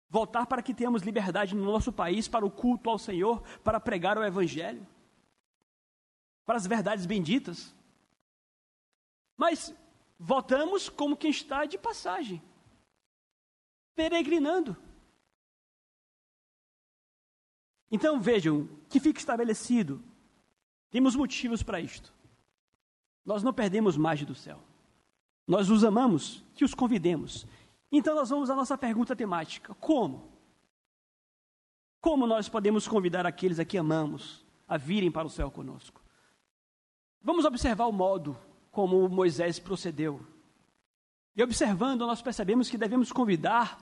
Voltar 0.10 0.46
para 0.46 0.62
que 0.62 0.74
tenhamos 0.74 1.02
liberdade 1.02 1.54
no 1.56 1.66
nosso 1.66 1.92
país 1.92 2.28
para 2.28 2.46
o 2.46 2.52
culto 2.52 2.90
ao 2.90 2.98
Senhor, 2.98 3.42
para 3.60 3.80
pregar 3.80 4.18
o 4.18 4.24
Evangelho, 4.24 4.86
para 6.46 6.58
as 6.58 6.66
verdades 6.66 7.06
benditas. 7.06 7.76
Mas 9.36 9.74
voltamos 10.18 10.88
como 10.90 11.18
quem 11.18 11.30
está 11.30 11.66
de 11.66 11.78
passagem, 11.78 12.42
peregrinando. 13.96 14.78
Então 17.92 18.20
vejam, 18.20 18.68
que 18.90 19.00
fica 19.00 19.20
estabelecido, 19.20 20.04
temos 20.90 21.16
motivos 21.16 21.62
para 21.64 21.80
isto. 21.80 22.14
Nós 23.26 23.44
não 23.44 23.54
perdemos 23.54 23.98
mais 23.98 24.24
do 24.24 24.34
céu. 24.34 24.62
Nós 25.46 25.70
os 25.70 25.84
amamos, 25.84 26.44
que 26.56 26.66
os 26.66 26.74
convidemos. 26.74 27.46
Então 27.92 28.16
nós 28.16 28.30
vamos 28.30 28.50
à 28.50 28.56
nossa 28.56 28.78
pergunta 28.78 29.16
temática: 29.16 29.74
como? 29.76 30.32
Como 32.02 32.28
nós 32.28 32.48
podemos 32.50 32.88
convidar 32.88 33.26
aqueles 33.26 33.60
a 33.60 33.66
que 33.66 33.78
amamos 33.78 34.46
a 34.68 34.78
virem 34.78 35.12
para 35.12 35.28
o 35.28 35.30
céu 35.30 35.50
conosco? 35.50 36.02
Vamos 37.22 37.46
observar 37.46 37.86
o 37.88 37.92
modo 37.92 38.38
como 38.72 39.08
Moisés 39.10 39.60
procedeu. 39.60 40.26
E 41.36 41.44
observando, 41.44 42.06
nós 42.06 42.22
percebemos 42.22 42.70
que 42.70 42.78
devemos 42.78 43.12
convidar 43.12 43.80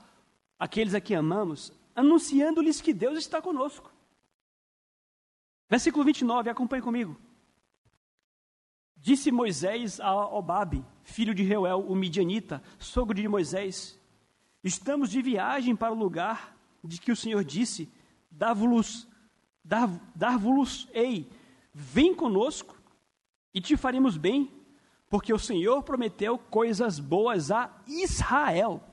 aqueles 0.57 0.93
a 0.93 1.01
que 1.01 1.15
amamos, 1.15 1.71
anunciando-lhes 1.95 2.81
que 2.81 2.93
Deus 2.93 3.17
está 3.17 3.41
conosco. 3.41 3.91
Versículo 5.69 6.03
29, 6.05 6.49
acompanhe 6.49 6.81
comigo. 6.81 7.17
Disse 8.95 9.31
Moisés 9.31 9.99
a 9.99 10.13
Obabe, 10.13 10.83
filho 11.05 11.33
de 11.33 11.43
Reuel, 11.43 11.85
o 11.87 11.95
midianita, 11.95 12.61
sogro 12.77 13.15
de 13.15 13.27
Moisés: 13.27 13.97
Estamos 14.63 15.09
de 15.09 15.21
viagem 15.21 15.75
para 15.75 15.93
o 15.93 15.97
lugar 15.97 16.57
de 16.83 16.99
que 16.99 17.11
o 17.11 17.15
Senhor 17.15 17.43
disse: 17.43 17.89
Dar-vos, 18.29 19.07
dar-vos, 19.63 20.89
ei, 20.91 21.29
vem 21.73 22.13
conosco 22.13 22.75
e 23.53 23.61
te 23.61 23.77
faremos 23.77 24.17
bem, 24.17 24.51
porque 25.07 25.31
o 25.31 25.39
Senhor 25.39 25.83
prometeu 25.83 26.37
coisas 26.37 26.99
boas 26.99 27.51
a 27.51 27.71
Israel. 27.87 28.83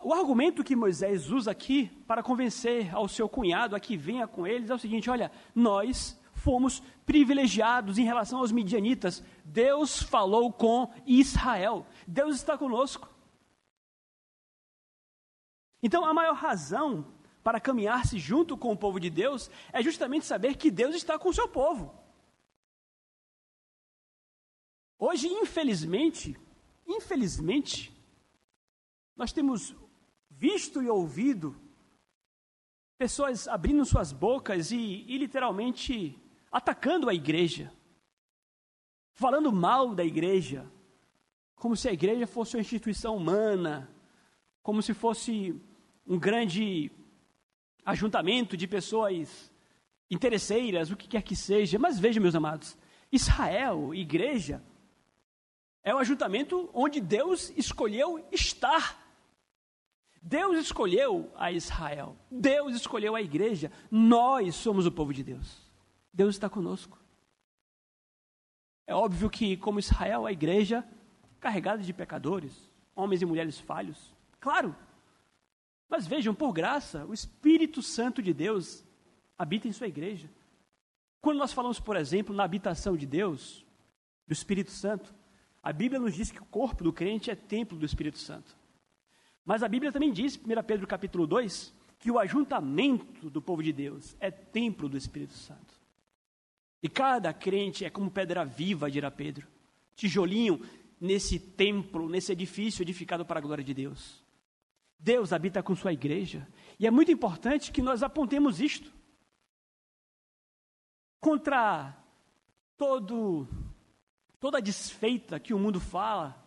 O 0.00 0.14
argumento 0.14 0.64
que 0.64 0.74
Moisés 0.74 1.30
usa 1.30 1.50
aqui 1.50 1.86
para 2.06 2.22
convencer 2.22 2.94
ao 2.94 3.06
seu 3.06 3.28
cunhado 3.28 3.76
a 3.76 3.80
que 3.80 3.96
venha 3.96 4.26
com 4.26 4.46
eles 4.46 4.70
é 4.70 4.74
o 4.74 4.78
seguinte: 4.78 5.10
olha, 5.10 5.30
nós 5.54 6.17
fomos 6.38 6.80
privilegiados 7.04 7.98
em 7.98 8.04
relação 8.04 8.38
aos 8.38 8.52
midianitas. 8.52 9.22
Deus 9.44 10.02
falou 10.02 10.52
com 10.52 10.92
Israel. 11.06 11.86
Deus 12.06 12.36
está 12.36 12.56
conosco. 12.56 13.08
Então, 15.82 16.04
a 16.04 16.14
maior 16.14 16.34
razão 16.34 17.06
para 17.42 17.60
caminhar-se 17.60 18.18
junto 18.18 18.56
com 18.56 18.72
o 18.72 18.76
povo 18.76 18.98
de 18.98 19.10
Deus 19.10 19.50
é 19.72 19.82
justamente 19.82 20.26
saber 20.26 20.56
que 20.56 20.70
Deus 20.70 20.94
está 20.94 21.18
com 21.18 21.28
o 21.28 21.34
seu 21.34 21.48
povo. 21.48 21.94
Hoje, 24.98 25.28
infelizmente, 25.28 26.36
infelizmente, 26.86 27.94
nós 29.16 29.32
temos 29.32 29.74
visto 30.30 30.82
e 30.82 30.88
ouvido 30.88 31.56
pessoas 32.98 33.46
abrindo 33.46 33.84
suas 33.84 34.12
bocas 34.12 34.72
e, 34.72 35.04
e 35.06 35.16
literalmente 35.16 36.18
atacando 36.50 37.08
a 37.08 37.14
igreja, 37.14 37.72
falando 39.12 39.52
mal 39.52 39.94
da 39.94 40.04
igreja, 40.04 40.66
como 41.56 41.76
se 41.76 41.88
a 41.88 41.92
igreja 41.92 42.26
fosse 42.26 42.56
uma 42.56 42.60
instituição 42.60 43.16
humana, 43.16 43.90
como 44.62 44.80
se 44.82 44.94
fosse 44.94 45.60
um 46.06 46.18
grande 46.18 46.90
ajuntamento 47.84 48.56
de 48.56 48.66
pessoas 48.66 49.52
interesseiras, 50.10 50.90
o 50.90 50.96
que 50.96 51.08
quer 51.08 51.22
que 51.22 51.36
seja. 51.36 51.78
Mas 51.78 51.98
veja, 51.98 52.20
meus 52.20 52.34
amados, 52.34 52.76
Israel, 53.10 53.94
igreja, 53.94 54.62
é 55.82 55.94
o 55.94 55.98
ajuntamento 55.98 56.70
onde 56.72 57.00
Deus 57.00 57.50
escolheu 57.56 58.24
estar. 58.30 59.06
Deus 60.20 60.58
escolheu 60.58 61.32
a 61.36 61.52
Israel, 61.52 62.16
Deus 62.30 62.74
escolheu 62.74 63.14
a 63.14 63.22
igreja, 63.22 63.70
nós 63.90 64.54
somos 64.56 64.84
o 64.84 64.92
povo 64.92 65.14
de 65.14 65.22
Deus. 65.22 65.67
Deus 66.18 66.34
está 66.34 66.50
conosco. 66.50 66.98
É 68.88 68.92
óbvio 68.92 69.30
que, 69.30 69.56
como 69.56 69.78
Israel, 69.78 70.26
a 70.26 70.32
igreja, 70.32 70.84
carregada 71.38 71.80
de 71.80 71.92
pecadores, 71.92 72.52
homens 72.92 73.22
e 73.22 73.24
mulheres 73.24 73.60
falhos, 73.60 74.12
claro. 74.40 74.74
Mas 75.88 76.08
vejam, 76.08 76.34
por 76.34 76.52
graça, 76.52 77.06
o 77.06 77.14
Espírito 77.14 77.82
Santo 77.82 78.20
de 78.20 78.34
Deus 78.34 78.84
habita 79.38 79.68
em 79.68 79.72
sua 79.72 79.86
igreja. 79.86 80.28
Quando 81.20 81.38
nós 81.38 81.52
falamos, 81.52 81.78
por 81.78 81.94
exemplo, 81.96 82.34
na 82.34 82.42
habitação 82.42 82.96
de 82.96 83.06
Deus, 83.06 83.64
do 84.26 84.32
Espírito 84.32 84.72
Santo, 84.72 85.14
a 85.62 85.72
Bíblia 85.72 86.00
nos 86.00 86.14
diz 86.14 86.32
que 86.32 86.42
o 86.42 86.46
corpo 86.46 86.82
do 86.82 86.92
crente 86.92 87.30
é 87.30 87.36
templo 87.36 87.78
do 87.78 87.86
Espírito 87.86 88.18
Santo. 88.18 88.56
Mas 89.44 89.62
a 89.62 89.68
Bíblia 89.68 89.92
também 89.92 90.12
diz, 90.12 90.36
1 90.36 90.40
Pedro 90.66 90.84
capítulo 90.84 91.28
2, 91.28 91.72
que 91.96 92.10
o 92.10 92.18
ajuntamento 92.18 93.30
do 93.30 93.40
povo 93.40 93.62
de 93.62 93.72
Deus 93.72 94.16
é 94.18 94.32
templo 94.32 94.88
do 94.88 94.96
Espírito 94.96 95.34
Santo. 95.34 95.77
E 96.82 96.88
cada 96.88 97.32
crente 97.32 97.84
é 97.84 97.90
como 97.90 98.10
pedra 98.10 98.44
viva, 98.44 98.90
dirá 98.90 99.10
Pedro. 99.10 99.46
Tijolinho 99.96 100.60
nesse 101.00 101.38
templo, 101.38 102.08
nesse 102.08 102.32
edifício 102.32 102.82
edificado 102.82 103.24
para 103.24 103.38
a 103.38 103.42
glória 103.42 103.64
de 103.64 103.74
Deus. 103.74 104.24
Deus 104.98 105.32
habita 105.32 105.62
com 105.62 105.74
sua 105.76 105.92
igreja. 105.92 106.46
E 106.78 106.86
é 106.86 106.90
muito 106.90 107.10
importante 107.10 107.72
que 107.72 107.82
nós 107.82 108.02
apontemos 108.02 108.60
isto. 108.60 108.92
Contra 111.20 111.96
todo, 112.76 113.48
toda 114.38 114.58
a 114.58 114.60
desfeita 114.60 115.40
que 115.40 115.52
o 115.52 115.58
mundo 115.58 115.80
fala 115.80 116.44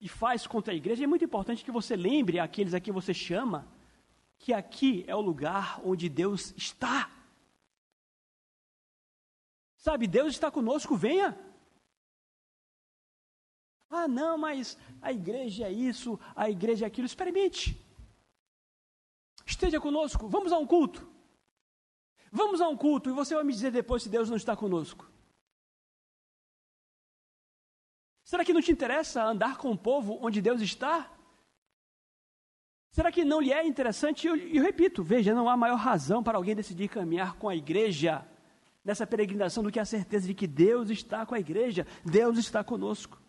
e 0.00 0.08
faz 0.08 0.46
contra 0.46 0.72
a 0.72 0.76
igreja, 0.76 1.04
é 1.04 1.06
muito 1.06 1.24
importante 1.24 1.64
que 1.64 1.70
você 1.70 1.94
lembre 1.94 2.38
aqueles 2.38 2.74
a 2.74 2.80
quem 2.80 2.92
você 2.92 3.14
chama 3.14 3.68
que 4.42 4.52
aqui 4.52 5.04
é 5.06 5.14
o 5.14 5.20
lugar 5.20 5.80
onde 5.84 6.08
Deus 6.08 6.52
está. 6.56 7.08
Sabe, 9.82 10.06
Deus 10.06 10.32
está 10.32 10.48
conosco, 10.48 10.96
venha. 10.96 11.36
Ah, 13.90 14.06
não, 14.06 14.38
mas 14.38 14.78
a 15.00 15.12
igreja 15.12 15.66
é 15.66 15.72
isso, 15.72 16.20
a 16.36 16.48
igreja 16.48 16.86
é 16.86 16.88
aquilo. 16.88 17.04
Experimente. 17.04 17.76
Esteja 19.44 19.80
conosco. 19.80 20.28
Vamos 20.28 20.52
a 20.52 20.58
um 20.58 20.68
culto. 20.68 21.10
Vamos 22.30 22.60
a 22.60 22.68
um 22.68 22.76
culto 22.76 23.10
e 23.10 23.12
você 23.12 23.34
vai 23.34 23.42
me 23.42 23.52
dizer 23.52 23.72
depois 23.72 24.04
se 24.04 24.08
Deus 24.08 24.30
não 24.30 24.36
está 24.36 24.56
conosco. 24.56 25.10
Será 28.24 28.44
que 28.44 28.52
não 28.52 28.62
te 28.62 28.70
interessa 28.70 29.24
andar 29.24 29.58
com 29.58 29.72
o 29.72 29.76
povo 29.76 30.16
onde 30.22 30.40
Deus 30.40 30.60
está? 30.62 31.12
Será 32.92 33.10
que 33.10 33.24
não 33.24 33.40
lhe 33.40 33.52
é 33.52 33.66
interessante? 33.66 34.28
Eu, 34.28 34.36
eu 34.36 34.62
repito, 34.62 35.02
veja, 35.02 35.34
não 35.34 35.48
há 35.48 35.56
maior 35.56 35.76
razão 35.76 36.22
para 36.22 36.38
alguém 36.38 36.54
decidir 36.54 36.88
caminhar 36.88 37.34
com 37.36 37.48
a 37.48 37.56
igreja 37.56 38.24
nessa 38.84 39.06
peregrinação 39.06 39.62
do 39.62 39.70
que 39.70 39.78
a 39.78 39.84
certeza 39.84 40.26
de 40.26 40.34
que 40.34 40.46
Deus 40.46 40.90
está 40.90 41.24
com 41.24 41.34
a 41.34 41.40
igreja, 41.40 41.86
Deus 42.04 42.38
está 42.38 42.64
conosco. 42.64 43.20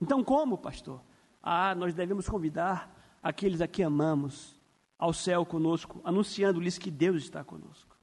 Então, 0.00 0.22
como, 0.22 0.58
pastor? 0.58 1.02
Ah, 1.42 1.74
nós 1.74 1.94
devemos 1.94 2.28
convidar 2.28 3.18
aqueles 3.22 3.60
a 3.60 3.68
que 3.68 3.82
amamos 3.82 4.60
ao 4.98 5.12
céu 5.12 5.44
conosco, 5.44 6.00
anunciando-lhes 6.04 6.78
que 6.78 6.90
Deus 6.90 7.22
está 7.22 7.42
conosco. 7.44 7.96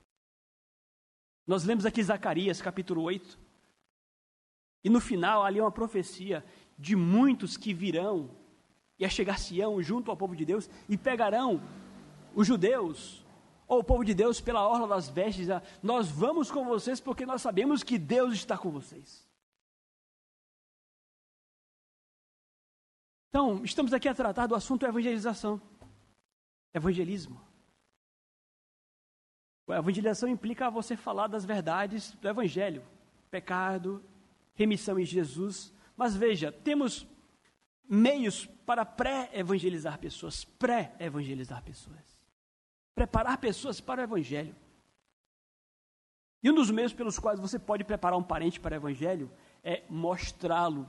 Nós 1.45 1.63
lemos 1.63 1.85
aqui 1.85 2.01
Zacarias, 2.01 2.61
capítulo 2.61 3.01
8, 3.03 3.37
e 4.83 4.89
no 4.89 4.99
final, 4.99 5.43
ali 5.43 5.59
é 5.59 5.63
uma 5.63 5.71
profecia 5.71 6.43
de 6.77 6.95
muitos 6.95 7.55
que 7.55 7.73
virão 7.73 8.29
e 8.99 9.05
achegar-se-ão 9.05 9.81
junto 9.81 10.11
ao 10.11 10.17
povo 10.17 10.35
de 10.35 10.45
Deus 10.45 10.69
e 10.89 10.97
pegarão 10.97 11.61
os 12.35 12.45
judeus 12.45 13.22
o 13.79 13.83
povo 13.83 14.03
de 14.03 14.13
Deus 14.13 14.41
pela 14.41 14.67
orla 14.67 14.87
das 14.87 15.09
vestes. 15.09 15.47
Nós 15.81 16.09
vamos 16.09 16.51
com 16.51 16.65
vocês 16.65 16.99
porque 16.99 17.25
nós 17.25 17.41
sabemos 17.41 17.83
que 17.83 17.97
Deus 17.97 18.33
está 18.33 18.57
com 18.57 18.71
vocês. 18.71 19.27
Então, 23.29 23.63
estamos 23.63 23.93
aqui 23.93 24.07
a 24.07 24.13
tratar 24.13 24.45
do 24.45 24.55
assunto 24.55 24.85
evangelização. 24.85 25.59
Evangelismo. 26.73 27.41
A 29.67 29.77
evangelização 29.77 30.29
implica 30.29 30.69
você 30.69 30.95
falar 30.95 31.27
das 31.27 31.43
verdades 31.43 32.11
do 32.13 32.27
evangelho. 32.27 32.83
Pecado, 33.31 34.03
remissão 34.53 34.99
em 34.99 35.05
Jesus. 35.05 35.73
Mas 35.97 36.15
veja, 36.15 36.51
temos 36.51 37.07
meios 37.89 38.45
para 38.65 38.85
pré-evangelizar 38.85 39.99
pessoas, 39.99 40.45
pré-evangelizar 40.45 41.63
pessoas. 41.63 42.12
Preparar 42.95 43.37
pessoas 43.37 43.81
para 43.81 44.01
o 44.01 44.03
evangelho. 44.03 44.55
E 46.43 46.51
um 46.51 46.53
dos 46.53 46.69
meios 46.69 46.93
pelos 46.93 47.17
quais 47.17 47.39
você 47.39 47.57
pode 47.57 47.83
preparar 47.85 48.19
um 48.19 48.23
parente 48.23 48.59
para 48.59 48.73
o 48.73 48.77
evangelho 48.77 49.31
é 49.63 49.83
mostrá-lo 49.89 50.87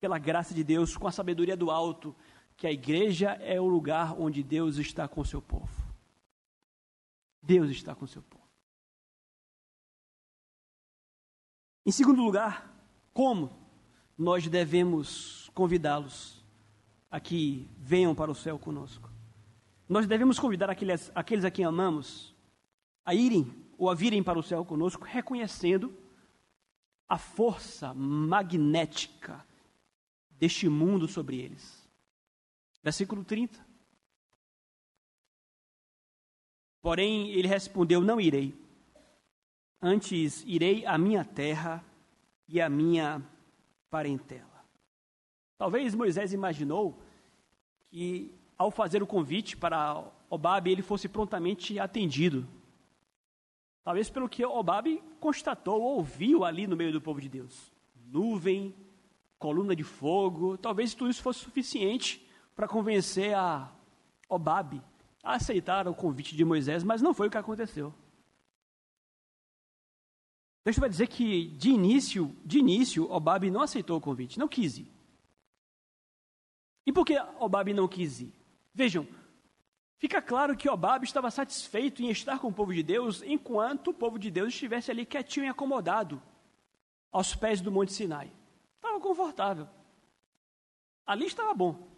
pela 0.00 0.18
graça 0.18 0.52
de 0.52 0.64
Deus, 0.64 0.96
com 0.96 1.06
a 1.06 1.12
sabedoria 1.12 1.56
do 1.56 1.70
alto, 1.70 2.14
que 2.56 2.66
a 2.66 2.72
igreja 2.72 3.30
é 3.34 3.60
o 3.60 3.68
lugar 3.68 4.20
onde 4.20 4.42
Deus 4.42 4.76
está 4.76 5.06
com 5.06 5.20
o 5.20 5.24
seu 5.24 5.40
povo. 5.40 5.70
Deus 7.40 7.70
está 7.70 7.94
com 7.94 8.04
o 8.04 8.08
seu 8.08 8.22
povo. 8.22 8.42
Em 11.86 11.92
segundo 11.92 12.22
lugar, 12.22 12.68
como 13.14 13.56
nós 14.18 14.48
devemos 14.48 15.48
convidá-los 15.54 16.44
a 17.08 17.20
que 17.20 17.70
venham 17.78 18.14
para 18.14 18.30
o 18.30 18.34
céu 18.34 18.58
conosco? 18.58 19.11
Nós 19.92 20.06
devemos 20.06 20.38
convidar 20.38 20.70
aqueles, 20.70 21.12
aqueles 21.14 21.44
a 21.44 21.50
quem 21.50 21.66
amamos 21.66 22.34
a 23.04 23.14
irem 23.14 23.54
ou 23.76 23.90
a 23.90 23.94
virem 23.94 24.22
para 24.22 24.38
o 24.38 24.42
céu 24.42 24.64
conosco, 24.64 25.04
reconhecendo 25.04 25.94
a 27.06 27.18
força 27.18 27.92
magnética 27.92 29.46
deste 30.30 30.66
mundo 30.66 31.06
sobre 31.06 31.38
eles. 31.40 31.86
Versículo 32.82 33.22
30. 33.22 33.62
Porém, 36.80 37.28
ele 37.32 37.46
respondeu: 37.46 38.00
Não 38.00 38.18
irei. 38.18 38.54
Antes 39.78 40.42
irei 40.46 40.86
à 40.86 40.96
minha 40.96 41.22
terra 41.22 41.84
e 42.48 42.62
a 42.62 42.68
minha 42.70 43.22
parentela. 43.90 44.64
Talvez 45.58 45.94
Moisés 45.94 46.32
imaginou 46.32 46.98
que 47.90 48.34
ao 48.56 48.70
fazer 48.70 49.02
o 49.02 49.06
convite 49.06 49.56
para 49.56 50.04
Obabe 50.30 50.70
ele 50.70 50.82
fosse 50.82 51.08
prontamente 51.08 51.78
atendido. 51.78 52.46
Talvez 53.84 54.08
pelo 54.08 54.28
que 54.28 54.44
Obabe 54.44 55.02
constatou, 55.18 55.82
ouviu 55.82 56.44
ali 56.44 56.66
no 56.66 56.76
meio 56.76 56.92
do 56.92 57.00
povo 57.00 57.20
de 57.20 57.28
Deus. 57.28 57.72
Nuvem, 58.06 58.74
coluna 59.38 59.74
de 59.74 59.82
fogo, 59.82 60.56
talvez 60.56 60.94
tudo 60.94 61.10
isso 61.10 61.22
fosse 61.22 61.40
suficiente 61.40 62.24
para 62.54 62.68
convencer 62.68 63.34
a 63.34 63.70
Obabe 64.28 64.80
a 65.22 65.34
aceitar 65.34 65.86
o 65.86 65.94
convite 65.94 66.34
de 66.34 66.44
Moisés, 66.44 66.82
mas 66.82 67.02
não 67.02 67.12
foi 67.14 67.28
o 67.28 67.30
que 67.30 67.36
aconteceu. 67.36 67.92
Deixa 70.64 70.84
eu 70.84 70.88
dizer 70.88 71.08
que 71.08 71.48
de 71.48 71.70
início, 71.70 72.36
de 72.44 72.58
início, 72.58 73.10
Obabe 73.10 73.50
não 73.50 73.62
aceitou 73.62 73.98
o 73.98 74.00
convite, 74.00 74.38
não 74.38 74.48
quis 74.48 74.78
ir. 74.78 74.90
E 76.86 76.92
por 76.92 77.04
que 77.04 77.18
Obabe 77.38 77.72
não 77.72 77.88
quis 77.88 78.20
ir? 78.20 78.32
Vejam, 78.74 79.06
fica 79.98 80.22
claro 80.22 80.56
que 80.56 80.68
Obabe 80.68 81.04
estava 81.04 81.30
satisfeito 81.30 82.02
em 82.02 82.10
estar 82.10 82.38
com 82.38 82.48
o 82.48 82.52
povo 82.52 82.72
de 82.72 82.82
Deus, 82.82 83.22
enquanto 83.22 83.88
o 83.88 83.94
povo 83.94 84.18
de 84.18 84.30
Deus 84.30 84.48
estivesse 84.48 84.90
ali 84.90 85.04
quietinho 85.04 85.46
e 85.46 85.48
acomodado, 85.48 86.22
aos 87.10 87.34
pés 87.34 87.60
do 87.60 87.70
Monte 87.70 87.92
Sinai. 87.92 88.32
Estava 88.76 88.98
confortável. 88.98 89.68
Ali 91.06 91.26
estava 91.26 91.52
bom. 91.52 91.88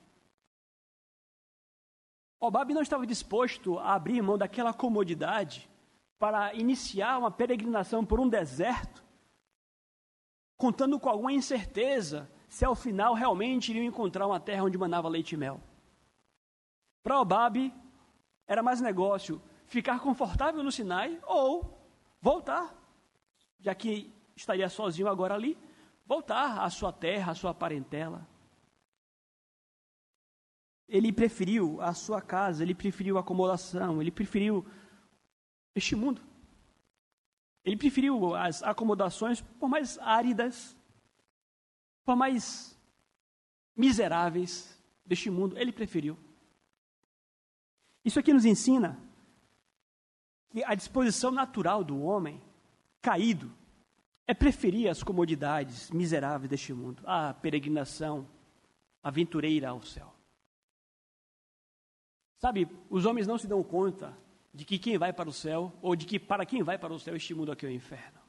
Obabe 2.41 2.75
não 2.75 2.83
estava 2.83 3.07
disposto 3.07 3.79
a 3.79 3.95
abrir 3.95 4.21
mão 4.21 4.37
daquela 4.37 4.75
comodidade 4.75 5.71
para 6.19 6.55
iniciar 6.55 7.19
uma 7.19 7.31
peregrinação 7.31 8.05
por 8.05 8.19
um 8.19 8.29
deserto, 8.29 9.05
contando 10.57 10.99
com 10.99 11.09
alguma 11.09 11.33
incerteza 11.33 12.31
se 12.49 12.65
ao 12.65 12.75
final 12.75 13.15
realmente 13.15 13.71
iriam 13.71 13.85
encontrar 13.85 14.27
uma 14.27 14.41
terra 14.41 14.65
onde 14.65 14.77
manava 14.77 15.09
leite 15.09 15.35
e 15.35 15.39
mel. 15.39 15.61
Para 17.05 17.21
Obabe, 17.21 17.71
era 18.47 18.63
mais 18.63 18.81
negócio 18.81 19.41
ficar 19.67 20.01
confortável 20.01 20.63
no 20.63 20.73
Sinai 20.73 21.21
ou 21.27 21.79
voltar, 22.19 22.75
já 23.61 23.75
que 23.75 24.11
estaria 24.35 24.71
sozinho 24.71 25.07
agora 25.07 25.35
ali, 25.35 25.59
voltar 26.07 26.63
à 26.63 26.71
sua 26.71 26.91
terra, 26.91 27.33
à 27.33 27.35
sua 27.35 27.53
parentela. 27.53 28.27
Ele 30.89 31.13
preferiu 31.13 31.79
a 31.83 31.93
sua 31.93 32.23
casa, 32.23 32.63
ele 32.63 32.75
preferiu 32.75 33.19
a 33.19 33.21
acomodação, 33.21 34.01
ele 34.01 34.11
preferiu 34.11 34.65
este 35.75 35.95
mundo. 35.95 36.23
Ele 37.63 37.77
preferiu 37.77 38.35
as 38.35 38.63
acomodações 38.63 39.43
por 39.43 39.69
mais 39.69 39.99
áridas, 39.99 40.75
por 42.03 42.17
mais 42.17 42.79
miseráveis 43.77 44.83
deste 45.05 45.29
mundo. 45.29 45.59
Ele 45.59 45.71
preferiu. 45.71 46.19
Isso 48.05 48.19
aqui 48.19 48.33
nos 48.33 48.45
ensina 48.45 48.99
que 50.51 50.63
a 50.65 50.75
disposição 50.75 51.31
natural 51.31 51.83
do 51.83 52.01
homem 52.03 52.41
caído 53.01 53.51
é 54.27 54.35
preferir 54.35 54.89
as 54.89 55.03
comodidades 55.03 55.91
miseráveis 55.91 56.51
deste 56.51 56.73
mundo, 56.73 57.03
a 57.07 57.35
peregrinação 57.35 58.29
aventureira 59.03 59.71
ao 59.71 59.83
céu. 59.83 60.15
Sabe, 62.37 62.69
os 62.91 63.07
homens 63.07 63.27
não 63.27 63.39
se 63.39 63.47
dão 63.47 63.63
conta 63.63 64.17
de 64.53 64.65
que 64.65 64.79
quem 64.79 64.97
vai 64.99 65.13
para 65.13 65.29
o 65.29 65.33
céu, 65.33 65.73
ou 65.83 65.97
de 65.97 66.07
que 66.07 66.19
para 66.19 66.47
quem 66.47 66.63
vai 66.63 66.79
para 66.79 66.93
o 66.93 66.99
céu, 66.99 67.17
este 67.17 67.35
mundo 67.35 67.51
aqui 67.51 67.67
é 67.67 67.69
o 67.69 67.73
inferno. 67.73 68.21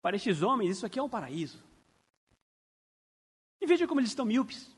Para 0.00 0.16
estes 0.16 0.42
homens, 0.42 0.76
isso 0.76 0.86
aqui 0.86 0.98
é 0.98 1.02
um 1.02 1.08
paraíso. 1.08 1.62
E 3.60 3.66
veja 3.66 3.88
como 3.88 4.00
eles 4.00 4.10
estão 4.10 4.24
míopes. 4.24 4.72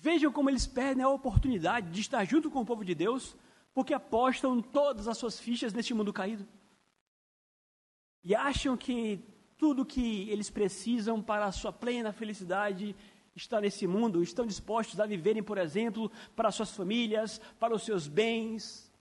Vejam 0.00 0.30
como 0.30 0.48
eles 0.48 0.66
perdem 0.66 1.02
a 1.02 1.08
oportunidade 1.08 1.90
de 1.90 2.00
estar 2.00 2.24
junto 2.24 2.50
com 2.50 2.60
o 2.60 2.66
povo 2.66 2.84
de 2.84 2.94
Deus, 2.94 3.36
porque 3.74 3.92
apostam 3.92 4.62
todas 4.62 5.08
as 5.08 5.18
suas 5.18 5.40
fichas 5.40 5.72
neste 5.72 5.92
mundo 5.92 6.12
caído. 6.12 6.46
E 8.22 8.34
acham 8.34 8.76
que 8.76 9.20
tudo 9.56 9.84
que 9.84 10.30
eles 10.30 10.50
precisam 10.50 11.20
para 11.20 11.46
a 11.46 11.52
sua 11.52 11.72
plena 11.72 12.12
felicidade 12.12 12.94
está 13.34 13.60
nesse 13.60 13.86
mundo, 13.86 14.22
estão 14.22 14.46
dispostos 14.46 15.00
a 15.00 15.06
viverem, 15.06 15.42
por 15.42 15.58
exemplo, 15.58 16.10
para 16.34 16.52
suas 16.52 16.70
famílias, 16.70 17.40
para 17.58 17.74
os 17.74 17.82
seus 17.82 18.06
bens. 18.06 18.92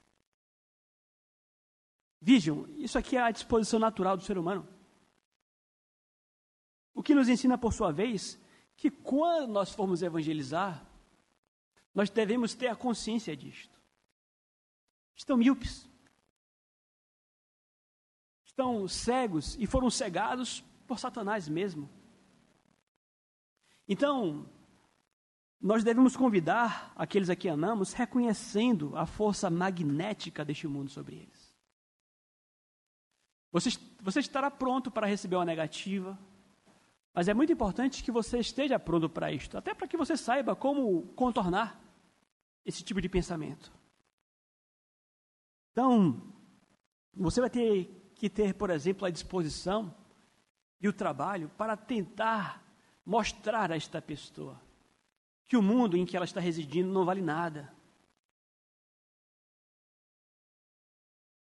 Vejam, 2.20 2.68
isso 2.76 2.98
aqui 2.98 3.18
é 3.18 3.22
a 3.22 3.32
disposição 3.32 3.80
natural 3.80 4.18
do 4.18 4.24
ser 4.24 4.38
humano. 4.38 4.68
O 6.94 7.04
que 7.04 7.14
nos 7.14 7.30
ensina, 7.30 7.58
por 7.58 7.74
sua 7.74 7.92
vez, 7.92 8.40
que 8.76 8.90
quando 8.90 9.52
nós 9.52 9.72
formos 9.72 10.02
evangelizar, 10.02 10.87
nós 11.98 12.12
devemos 12.12 12.54
ter 12.54 12.68
a 12.68 12.76
consciência 12.76 13.36
disto. 13.36 13.76
Estão 15.16 15.36
míopes. 15.36 15.90
estão 18.46 18.88
cegos 18.88 19.56
e 19.58 19.66
foram 19.66 19.90
cegados 19.90 20.64
por 20.86 21.00
Satanás 21.00 21.50
mesmo. 21.50 21.90
Então, 23.88 24.48
nós 25.60 25.84
devemos 25.84 26.16
convidar 26.16 26.94
aqueles 26.96 27.32
a 27.32 27.36
quem 27.36 27.50
amamos, 27.50 27.94
reconhecendo 27.94 28.96
a 28.96 29.08
força 29.08 29.50
magnética 29.50 30.46
deste 30.46 30.68
mundo 30.68 30.92
sobre 30.92 31.16
eles. 31.16 31.56
Você, 33.52 33.72
você 34.00 34.20
estará 34.20 34.52
pronto 34.52 34.92
para 34.92 35.08
receber 35.08 35.36
uma 35.36 35.46
negativa, 35.46 36.16
mas 37.12 37.28
é 37.28 37.34
muito 37.34 37.52
importante 37.52 38.04
que 38.04 38.12
você 38.12 38.38
esteja 38.38 38.78
pronto 38.78 39.10
para 39.10 39.32
isto, 39.32 39.58
até 39.58 39.74
para 39.74 39.88
que 39.88 39.98
você 39.98 40.16
saiba 40.16 40.56
como 40.56 41.02
contornar 41.16 41.87
esse 42.68 42.84
tipo 42.84 43.00
de 43.00 43.08
pensamento. 43.08 43.72
Então, 45.72 46.22
você 47.14 47.40
vai 47.40 47.50
ter 47.50 48.12
que 48.14 48.30
ter, 48.30 48.54
por 48.54 48.70
exemplo, 48.70 49.06
a 49.06 49.10
disposição 49.10 49.96
e 50.82 50.88
o 50.88 50.94
trabalho 50.94 51.50
para 51.58 51.78
tentar 51.78 52.62
mostrar 53.06 53.72
a 53.72 53.78
esta 53.78 54.02
pessoa 54.02 54.62
que 55.48 55.56
o 55.56 55.62
mundo 55.62 55.96
em 55.96 56.06
que 56.06 56.18
ela 56.18 56.26
está 56.26 56.42
residindo 56.42 56.92
não 56.92 57.06
vale 57.06 57.22
nada. 57.22 57.74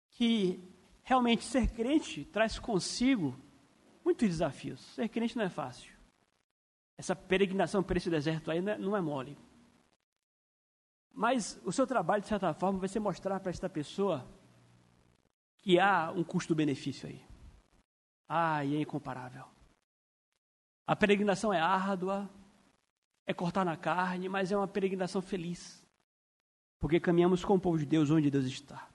Que 0.09 0.59
realmente 1.03 1.43
ser 1.43 1.71
crente 1.71 2.25
traz 2.25 2.57
consigo 2.57 3.39
muitos 4.03 4.27
desafios. 4.27 4.81
Ser 4.95 5.07
crente 5.07 5.37
não 5.37 5.43
é 5.43 5.49
fácil. 5.49 5.93
Essa 6.97 7.15
peregrinação 7.15 7.83
por 7.83 7.95
esse 7.95 8.09
deserto 8.09 8.49
aí 8.49 8.59
não 8.59 8.95
é, 8.95 8.99
é 8.99 9.01
mole. 9.01 9.37
Mas 11.13 11.59
o 11.63 11.71
seu 11.71 11.85
trabalho, 11.85 12.21
de 12.21 12.27
certa 12.27 12.53
forma, 12.53 12.79
vai 12.79 12.89
ser 12.89 12.99
mostrar 12.99 13.39
para 13.39 13.49
esta 13.49 13.69
pessoa 13.69 14.25
que 15.57 15.79
há 15.79 16.11
um 16.11 16.23
custo-benefício 16.23 17.07
aí. 17.07 17.21
Ah, 18.27 18.63
e 18.63 18.75
é 18.75 18.81
incomparável. 18.81 19.45
A 20.87 20.95
peregrinação 20.95 21.53
é 21.53 21.59
árdua, 21.59 22.29
é 23.25 23.33
cortar 23.33 23.63
na 23.63 23.77
carne, 23.77 24.27
mas 24.27 24.51
é 24.51 24.57
uma 24.57 24.67
peregrinação 24.67 25.21
feliz. 25.21 25.85
Porque 26.79 26.99
caminhamos 26.99 27.45
com 27.45 27.55
o 27.55 27.59
povo 27.59 27.77
de 27.77 27.85
Deus 27.85 28.09
onde 28.09 28.31
Deus 28.31 28.45
está. 28.45 28.89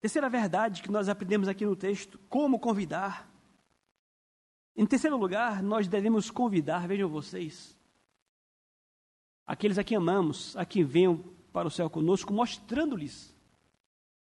Terceira 0.00 0.30
verdade 0.30 0.82
que 0.82 0.90
nós 0.90 1.08
aprendemos 1.08 1.48
aqui 1.48 1.66
no 1.66 1.74
texto: 1.74 2.18
como 2.28 2.60
convidar. 2.60 3.28
Em 4.76 4.86
terceiro 4.86 5.16
lugar, 5.16 5.62
nós 5.62 5.88
devemos 5.88 6.30
convidar, 6.30 6.86
vejam 6.86 7.08
vocês, 7.08 7.75
aqueles 9.46 9.78
a 9.78 9.84
quem 9.84 9.96
amamos, 9.96 10.56
a 10.56 10.64
quem 10.64 10.84
venham 10.84 11.22
para 11.52 11.68
o 11.68 11.70
céu 11.70 11.88
conosco, 11.88 12.32
mostrando-lhes 12.32 13.34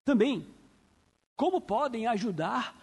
também 0.04 0.46
como 1.36 1.60
podem 1.60 2.06
ajudar 2.06 2.76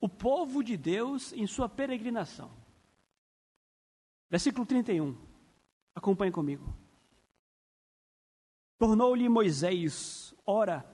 o 0.00 0.08
povo 0.08 0.62
de 0.62 0.76
Deus 0.76 1.32
em 1.32 1.46
sua 1.46 1.68
peregrinação. 1.68 2.50
Versículo 4.30 4.64
31. 4.64 5.16
Acompanhe 5.94 6.32
comigo. 6.32 6.74
Tornou-lhe 8.78 9.28
Moisés: 9.28 10.34
Ora, 10.44 10.84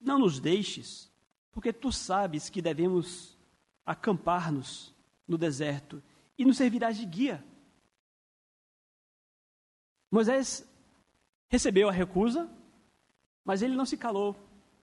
não 0.00 0.18
nos 0.18 0.40
deixes, 0.40 1.12
porque 1.52 1.72
tu 1.72 1.92
sabes 1.92 2.48
que 2.48 2.62
devemos 2.62 3.38
acampar-nos 3.84 4.94
no 5.28 5.36
deserto 5.36 6.02
e 6.36 6.44
nos 6.44 6.56
servirás 6.56 6.96
de 6.96 7.04
guia. 7.04 7.44
Moisés 10.12 10.70
recebeu 11.48 11.88
a 11.88 11.92
recusa, 11.92 12.46
mas 13.42 13.62
ele 13.62 13.74
não 13.74 13.86
se 13.86 13.96
calou. 13.96 14.36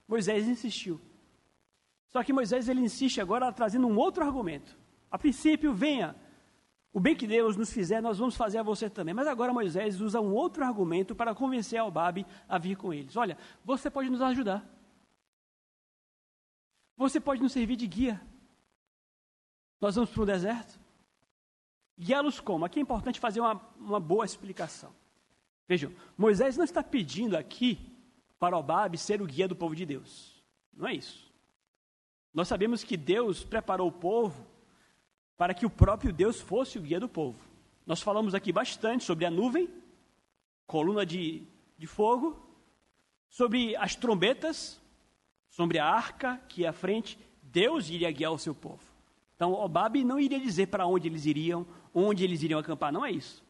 Moisés 0.07 0.47
insistiu. 0.47 0.99
Só 2.09 2.23
que 2.23 2.33
Moisés 2.33 2.67
ele 2.67 2.81
insiste 2.81 3.21
agora 3.21 3.53
trazendo 3.53 3.85
um 3.85 3.95
outro 3.95 4.23
argumento. 4.25 4.75
A 5.11 5.19
princípio, 5.19 5.71
venha, 5.71 6.15
o 6.91 6.99
bem 6.99 7.15
que 7.15 7.27
Deus 7.27 7.55
nos 7.55 7.71
fizer, 7.71 8.01
nós 8.01 8.17
vamos 8.17 8.35
fazer 8.35 8.57
a 8.57 8.63
você 8.63 8.89
também. 8.89 9.13
Mas 9.13 9.27
agora 9.27 9.53
Moisés 9.53 10.01
usa 10.01 10.19
um 10.19 10.33
outro 10.33 10.65
argumento 10.65 11.13
para 11.13 11.35
convencer 11.35 11.79
Albabe 11.79 12.25
a 12.47 12.57
vir 12.57 12.75
com 12.75 12.91
eles. 12.91 13.15
Olha, 13.15 13.37
você 13.63 13.87
pode 13.87 14.09
nos 14.09 14.23
ajudar. 14.23 14.67
Você 16.97 17.19
pode 17.19 17.39
nos 17.39 17.51
servir 17.51 17.75
de 17.75 17.85
guia. 17.85 18.19
Nós 19.79 19.93
vamos 19.93 20.09
para 20.09 20.23
o 20.23 20.25
deserto. 20.25 20.79
Guiá-los 21.99 22.39
como? 22.39 22.65
Aqui 22.65 22.79
é 22.79 22.81
importante 22.81 23.19
fazer 23.19 23.41
uma, 23.41 23.61
uma 23.77 23.99
boa 23.99 24.25
explicação. 24.25 24.91
Vejam, 25.69 25.93
Moisés 26.17 26.57
não 26.57 26.65
está 26.65 26.81
pedindo 26.81 27.37
aqui 27.37 27.77
para 28.39 28.55
Albabe 28.55 28.97
ser 28.97 29.21
o 29.21 29.27
guia 29.27 29.47
do 29.47 29.55
povo 29.55 29.75
de 29.75 29.85
Deus. 29.85 30.43
Não 30.73 30.87
é 30.87 30.95
isso. 30.95 31.31
Nós 32.33 32.47
sabemos 32.47 32.83
que 32.83 32.97
Deus 32.97 33.43
preparou 33.43 33.87
o 33.87 33.91
povo 33.91 34.47
para 35.37 35.53
que 35.53 35.67
o 35.67 35.69
próprio 35.69 36.11
Deus 36.11 36.41
fosse 36.41 36.79
o 36.79 36.81
guia 36.81 36.99
do 36.99 37.07
povo. 37.07 37.39
Nós 37.85 38.01
falamos 38.01 38.33
aqui 38.33 38.51
bastante 38.51 39.03
sobre 39.03 39.25
a 39.25 39.29
nuvem, 39.29 39.69
coluna 40.65 41.05
de, 41.05 41.43
de 41.77 41.85
fogo, 41.85 42.35
sobre 43.29 43.75
as 43.75 43.95
trombetas, 43.95 44.81
sobre 45.49 45.77
a 45.77 45.85
arca 45.85 46.41
que 46.49 46.65
é 46.65 46.69
à 46.69 46.73
frente, 46.73 47.15
Deus 47.43 47.91
iria 47.91 48.11
guiar 48.11 48.31
o 48.31 48.39
seu 48.39 48.55
povo. 48.55 48.81
Então, 49.35 49.53
Obabe 49.53 50.03
não 50.03 50.19
iria 50.19 50.39
dizer 50.39 50.65
para 50.65 50.87
onde 50.87 51.07
eles 51.07 51.27
iriam, 51.27 51.63
onde 51.93 52.23
eles 52.23 52.41
iriam 52.41 52.59
acampar, 52.59 52.91
não 52.91 53.05
é 53.05 53.11
isso. 53.11 53.47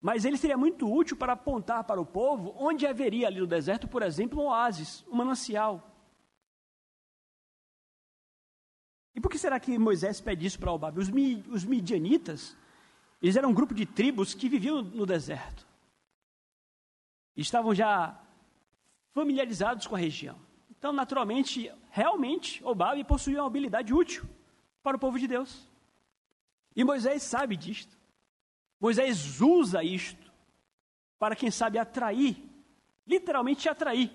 Mas 0.00 0.24
ele 0.24 0.38
seria 0.38 0.56
muito 0.56 0.90
útil 0.90 1.16
para 1.16 1.34
apontar 1.34 1.84
para 1.84 2.00
o 2.00 2.06
povo 2.06 2.54
onde 2.56 2.86
haveria 2.86 3.26
ali 3.26 3.38
no 3.38 3.46
deserto, 3.46 3.86
por 3.86 4.02
exemplo, 4.02 4.40
um 4.40 4.46
oásis, 4.46 5.04
um 5.08 5.16
manancial. 5.16 5.86
E 9.14 9.20
por 9.20 9.30
que 9.30 9.38
será 9.38 9.60
que 9.60 9.78
Moisés 9.78 10.20
pede 10.20 10.46
isso 10.46 10.58
para 10.58 10.70
Albabe? 10.70 11.00
Os, 11.00 11.08
os 11.52 11.64
midianitas, 11.64 12.56
eles 13.20 13.36
eram 13.36 13.50
um 13.50 13.54
grupo 13.54 13.74
de 13.74 13.84
tribos 13.84 14.32
que 14.32 14.48
viviam 14.48 14.80
no 14.80 15.04
deserto. 15.04 15.66
Estavam 17.36 17.74
já 17.74 18.18
familiarizados 19.12 19.86
com 19.86 19.94
a 19.94 19.98
região. 19.98 20.38
Então, 20.70 20.92
naturalmente, 20.94 21.70
realmente, 21.90 22.64
Obabe 22.64 23.04
possuía 23.04 23.42
uma 23.42 23.46
habilidade 23.46 23.92
útil 23.92 24.24
para 24.82 24.96
o 24.96 25.00
povo 25.00 25.18
de 25.18 25.26
Deus. 25.26 25.68
E 26.74 26.82
Moisés 26.82 27.22
sabe 27.22 27.54
disto. 27.54 27.99
Moisés 28.80 29.40
usa 29.40 29.84
isto 29.84 30.32
para, 31.18 31.36
quem 31.36 31.50
sabe, 31.50 31.78
atrair, 31.78 32.42
literalmente 33.06 33.68
atrair 33.68 34.10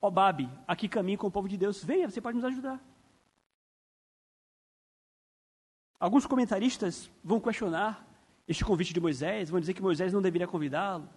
Obabe, 0.00 0.48
aqui 0.66 0.88
caminha 0.88 1.18
com 1.18 1.26
o 1.26 1.30
povo 1.30 1.48
de 1.48 1.56
Deus. 1.56 1.82
Venha, 1.82 2.08
você 2.10 2.20
pode 2.20 2.36
nos 2.36 2.44
ajudar. 2.44 2.80
Alguns 5.98 6.26
comentaristas 6.26 7.10
vão 7.22 7.40
questionar 7.40 8.06
este 8.46 8.64
convite 8.64 8.94
de 8.94 9.00
Moisés, 9.00 9.50
vão 9.50 9.60
dizer 9.60 9.74
que 9.74 9.82
Moisés 9.82 10.12
não 10.12 10.22
deveria 10.22 10.46
convidá-lo, 10.46 11.08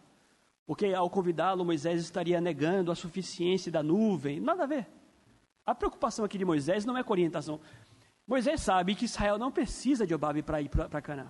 porque 0.65 0.87
ao 0.87 1.09
convidá-lo, 1.09 1.63
Moisés 1.63 2.01
estaria 2.01 2.41
negando 2.41 2.91
a 2.91 2.95
suficiência 2.95 3.71
da 3.71 3.83
nuvem. 3.83 4.39
Nada 4.39 4.63
a 4.63 4.67
ver. 4.67 4.87
A 5.65 5.75
preocupação 5.75 6.25
aqui 6.25 6.37
de 6.37 6.45
Moisés 6.45 6.85
não 6.85 6.97
é 6.97 7.03
com 7.03 7.13
orientação. 7.13 7.59
Moisés 8.27 8.61
sabe 8.61 8.95
que 8.95 9.05
Israel 9.05 9.37
não 9.37 9.51
precisa 9.51 10.07
de 10.07 10.13
Obabe 10.13 10.41
para 10.41 10.61
ir 10.61 10.69
para 10.69 11.01
Canaã. 11.01 11.29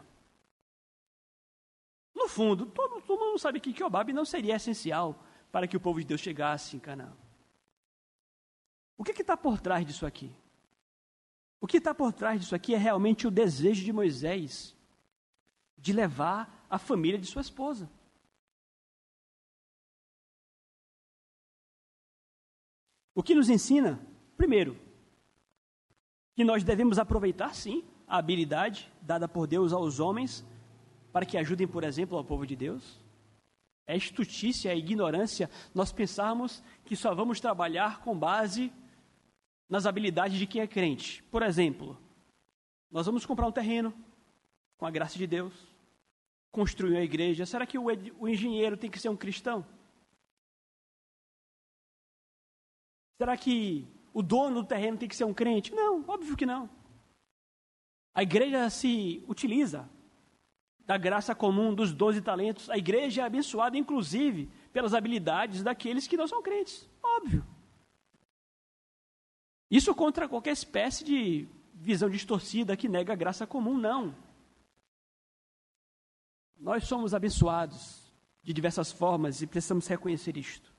No 2.22 2.28
fundo, 2.28 2.68
todo, 2.68 3.02
todo 3.02 3.20
mundo 3.20 3.40
sabe 3.40 3.60
que, 3.60 3.84
Obabe 3.84 4.14
não 4.14 4.24
seria 4.24 4.56
essencial 4.56 5.20
para 5.52 5.68
que 5.68 5.76
o 5.76 5.80
povo 5.80 6.00
de 6.00 6.06
Deus 6.06 6.22
chegasse 6.22 6.78
em 6.78 6.80
Canaã. 6.80 7.12
O 8.96 9.04
que 9.04 9.20
está 9.20 9.36
por 9.36 9.60
trás 9.60 9.84
disso 9.84 10.06
aqui? 10.06 10.32
O 11.60 11.66
que 11.66 11.78
está 11.78 11.96
por 11.96 12.14
trás 12.14 12.40
disso 12.40 12.54
aqui 12.54 12.76
é 12.76 12.78
realmente 12.78 13.26
o 13.26 13.32
desejo 13.32 13.84
de 13.84 13.92
Moisés 13.92 14.76
de 15.76 15.92
levar 15.92 16.64
a 16.70 16.78
família 16.78 17.18
de 17.18 17.26
sua 17.26 17.42
esposa. 17.42 17.90
O 23.16 23.24
que 23.24 23.34
nos 23.34 23.50
ensina, 23.50 24.00
primeiro, 24.38 24.80
que 26.36 26.44
nós 26.44 26.64
devemos 26.64 27.00
aproveitar 27.00 27.56
sim 27.56 27.84
a 28.08 28.20
habilidade 28.20 28.94
dada 29.02 29.28
por 29.28 29.48
Deus 29.48 29.74
aos 29.74 30.00
homens 30.00 30.46
para 31.12 31.26
que 31.26 31.38
ajudem, 31.38 31.68
por 31.68 31.84
exemplo, 31.84 32.18
ao 32.18 32.24
povo 32.24 32.46
de 32.46 32.56
Deus. 32.56 33.00
É 33.88 33.96
estutícia, 33.96 34.70
é 34.70 34.78
ignorância 34.78 35.50
nós 35.74 35.92
pensarmos 35.92 36.64
que 36.86 36.96
só 36.96 37.14
vamos 37.14 37.40
trabalhar 37.40 38.02
com 38.02 38.18
base 38.18 38.72
nas 39.70 39.86
habilidades 39.86 40.38
de 40.38 40.48
quem 40.48 40.62
é 40.62 40.68
crente. 40.68 41.24
Por 41.24 41.42
exemplo, 41.42 41.98
nós 42.90 43.06
vamos 43.06 43.26
comprar 43.26 43.48
um 43.48 43.52
terreno, 43.52 43.94
com 44.78 44.86
a 44.86 44.92
graça 44.92 45.18
de 45.18 45.28
Deus, 45.28 45.54
construir 46.52 46.92
uma 46.92 47.02
igreja. 47.02 47.46
Será 47.46 47.66
que 47.66 47.78
o, 47.78 47.86
o 48.20 48.28
engenheiro 48.28 48.78
tem 48.78 48.90
que 48.90 49.00
ser 49.00 49.10
um 49.10 49.18
cristão? 49.18 49.66
Será 53.18 53.38
que 53.38 53.88
o 54.14 54.22
dono 54.22 54.62
do 54.62 54.68
terreno 54.68 54.98
tem 54.98 55.08
que 55.08 55.16
ser 55.16 55.26
um 55.26 55.34
crente? 55.34 55.74
Não, 55.74 56.04
óbvio 56.08 56.36
que 56.36 56.46
não. 56.46 56.70
A 58.14 58.24
igreja 58.24 58.70
se 58.70 59.24
utiliza 59.28 59.90
da 60.86 60.98
graça 60.98 61.34
comum 61.34 61.74
dos 61.74 61.94
doze 61.94 62.22
talentos. 62.22 62.70
A 62.70 62.78
igreja 62.78 63.22
é 63.22 63.26
abençoada, 63.26 63.78
inclusive, 63.78 64.50
pelas 64.74 64.94
habilidades 64.94 65.64
daqueles 65.64 66.08
que 66.08 66.18
não 66.18 66.28
são 66.28 66.42
crentes. 66.42 66.90
Óbvio. 67.02 67.46
Isso 69.70 69.96
contra 69.96 70.28
qualquer 70.28 70.52
espécie 70.52 71.04
de 71.04 71.48
visão 71.74 72.10
distorcida 72.10 72.76
que 72.76 72.90
nega 72.90 73.14
a 73.14 73.16
graça 73.16 73.48
comum, 73.48 73.78
não. 73.78 74.14
Nós 76.60 76.84
somos 76.84 77.14
abençoados 77.14 78.02
de 78.44 78.54
diversas 78.54 78.92
formas 78.92 79.42
e 79.42 79.48
precisamos 79.48 79.88
reconhecer 79.88 80.38
isto. 80.38 80.72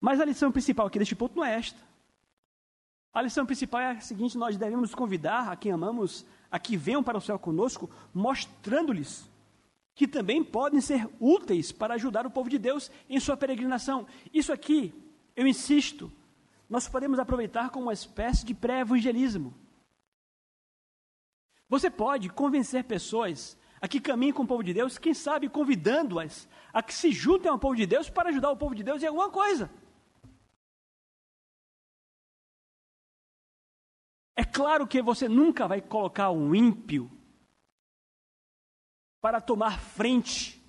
Mas 0.00 0.20
a 0.20 0.24
lição 0.24 0.50
principal 0.50 0.86
aqui 0.86 0.98
deste 0.98 1.14
ponto 1.14 1.36
não 1.36 1.44
é 1.44 1.54
esta. 1.54 1.80
A 3.12 3.22
lição 3.22 3.46
principal 3.46 3.80
é 3.80 3.90
a 3.92 4.00
seguinte: 4.00 4.36
nós 4.36 4.56
devemos 4.56 4.94
convidar 4.94 5.50
a 5.50 5.56
quem 5.56 5.72
amamos 5.72 6.26
a 6.50 6.58
que 6.58 6.76
venham 6.76 7.02
para 7.02 7.18
o 7.18 7.20
céu 7.20 7.38
conosco, 7.38 7.90
mostrando-lhes 8.12 9.28
que 9.94 10.06
também 10.06 10.44
podem 10.44 10.80
ser 10.80 11.08
úteis 11.18 11.72
para 11.72 11.94
ajudar 11.94 12.26
o 12.26 12.30
povo 12.30 12.50
de 12.50 12.58
Deus 12.58 12.90
em 13.08 13.18
sua 13.18 13.36
peregrinação. 13.36 14.06
Isso 14.32 14.52
aqui, 14.52 14.92
eu 15.34 15.46
insisto, 15.46 16.12
nós 16.68 16.86
podemos 16.86 17.18
aproveitar 17.18 17.70
como 17.70 17.86
uma 17.86 17.94
espécie 17.94 18.44
de 18.44 18.54
pré-evangelismo. 18.54 19.54
Você 21.68 21.88
pode 21.88 22.28
convencer 22.28 22.84
pessoas 22.84 23.56
a 23.80 23.88
que 23.88 24.00
caminhem 24.00 24.34
com 24.34 24.42
o 24.42 24.46
povo 24.46 24.62
de 24.62 24.74
Deus, 24.74 24.98
quem 24.98 25.14
sabe 25.14 25.48
convidando-as 25.48 26.46
a 26.72 26.82
que 26.82 26.94
se 26.94 27.10
juntem 27.10 27.50
ao 27.50 27.58
povo 27.58 27.74
de 27.74 27.86
Deus 27.86 28.10
para 28.10 28.28
ajudar 28.28 28.50
o 28.50 28.56
povo 28.56 28.74
de 28.74 28.82
Deus 28.82 29.02
em 29.02 29.06
alguma 29.06 29.30
coisa. 29.30 29.70
É 34.36 34.44
claro 34.44 34.86
que 34.86 35.00
você 35.00 35.28
nunca 35.28 35.66
vai 35.66 35.80
colocar 35.80 36.30
um 36.30 36.54
ímpio 36.54 37.10
para 39.20 39.40
tomar 39.40 39.80
frente 39.80 40.62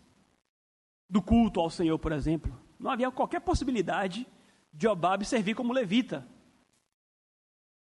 do 1.10 1.22
culto 1.22 1.60
ao 1.60 1.70
Senhor, 1.70 2.00
por 2.00 2.14
exemplo. 2.14 2.58
Não 2.80 2.90
havia 2.90 3.12
qualquer 3.12 3.42
possibilidade 3.42 4.26
de 4.72 4.88
Obabe 4.88 5.26
servir 5.26 5.54
como 5.54 5.74
levita. 5.74 6.26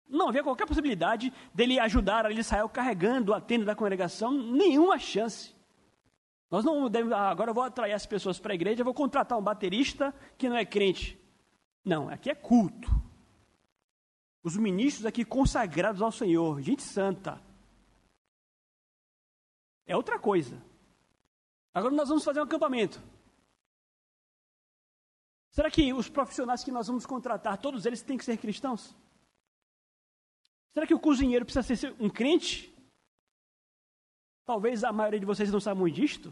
Não 0.07 0.29
havia 0.29 0.43
qualquer 0.43 0.65
possibilidade 0.65 1.33
dele 1.53 1.79
ajudar 1.79 2.25
ali 2.25 2.39
Israel 2.39 2.69
carregando 2.69 3.33
a 3.33 3.41
tenda 3.41 3.65
da 3.65 3.75
congregação, 3.75 4.31
nenhuma 4.31 4.97
chance. 4.97 5.53
Nós 6.49 6.63
não 6.63 6.89
devemos, 6.89 7.11
ah, 7.13 7.29
agora 7.29 7.49
eu 7.49 7.55
vou 7.55 7.63
atrair 7.63 7.93
as 7.93 8.05
pessoas 8.05 8.39
para 8.39 8.53
a 8.53 8.55
igreja, 8.55 8.83
vou 8.83 8.93
contratar 8.93 9.37
um 9.37 9.43
baterista 9.43 10.13
que 10.37 10.47
não 10.47 10.55
é 10.55 10.63
crente. 10.63 11.19
Não, 11.83 12.07
aqui 12.07 12.29
é 12.29 12.35
culto. 12.35 12.89
Os 14.45 14.55
ministros 14.55 15.07
aqui 15.07 15.25
consagrados 15.25 16.03
ao 16.03 16.11
Senhor, 16.11 16.61
gente 16.61 16.83
santa. 16.83 17.41
É 19.87 19.97
outra 19.97 20.19
coisa. 20.19 20.61
Agora 21.73 21.95
nós 21.95 22.09
vamos 22.09 22.23
fazer 22.23 22.41
um 22.41 22.43
acampamento. 22.43 23.01
Será 25.49 25.71
que 25.71 25.91
os 25.91 26.07
profissionais 26.07 26.63
que 26.63 26.69
nós 26.71 26.85
vamos 26.85 27.07
contratar, 27.07 27.57
todos 27.57 27.87
eles 27.87 28.03
têm 28.03 28.19
que 28.19 28.23
ser 28.23 28.37
cristãos? 28.37 28.95
Será 30.75 30.85
que 30.85 30.93
o 30.93 30.99
cozinheiro 30.99 31.43
precisa 31.43 31.75
ser 31.75 31.95
um 31.99 32.07
crente? 32.07 32.71
Talvez 34.45 34.83
a 34.83 34.91
maioria 34.91 35.19
de 35.19 35.25
vocês 35.25 35.51
não 35.51 35.59
saibam 35.59 35.89
disto, 35.89 36.31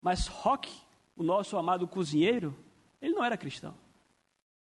mas 0.00 0.26
Rock, 0.26 0.72
o 1.14 1.22
nosso 1.22 1.58
amado 1.58 1.86
cozinheiro, 1.86 2.56
ele 2.98 3.12
não 3.12 3.22
era 3.22 3.36
cristão. 3.36 3.76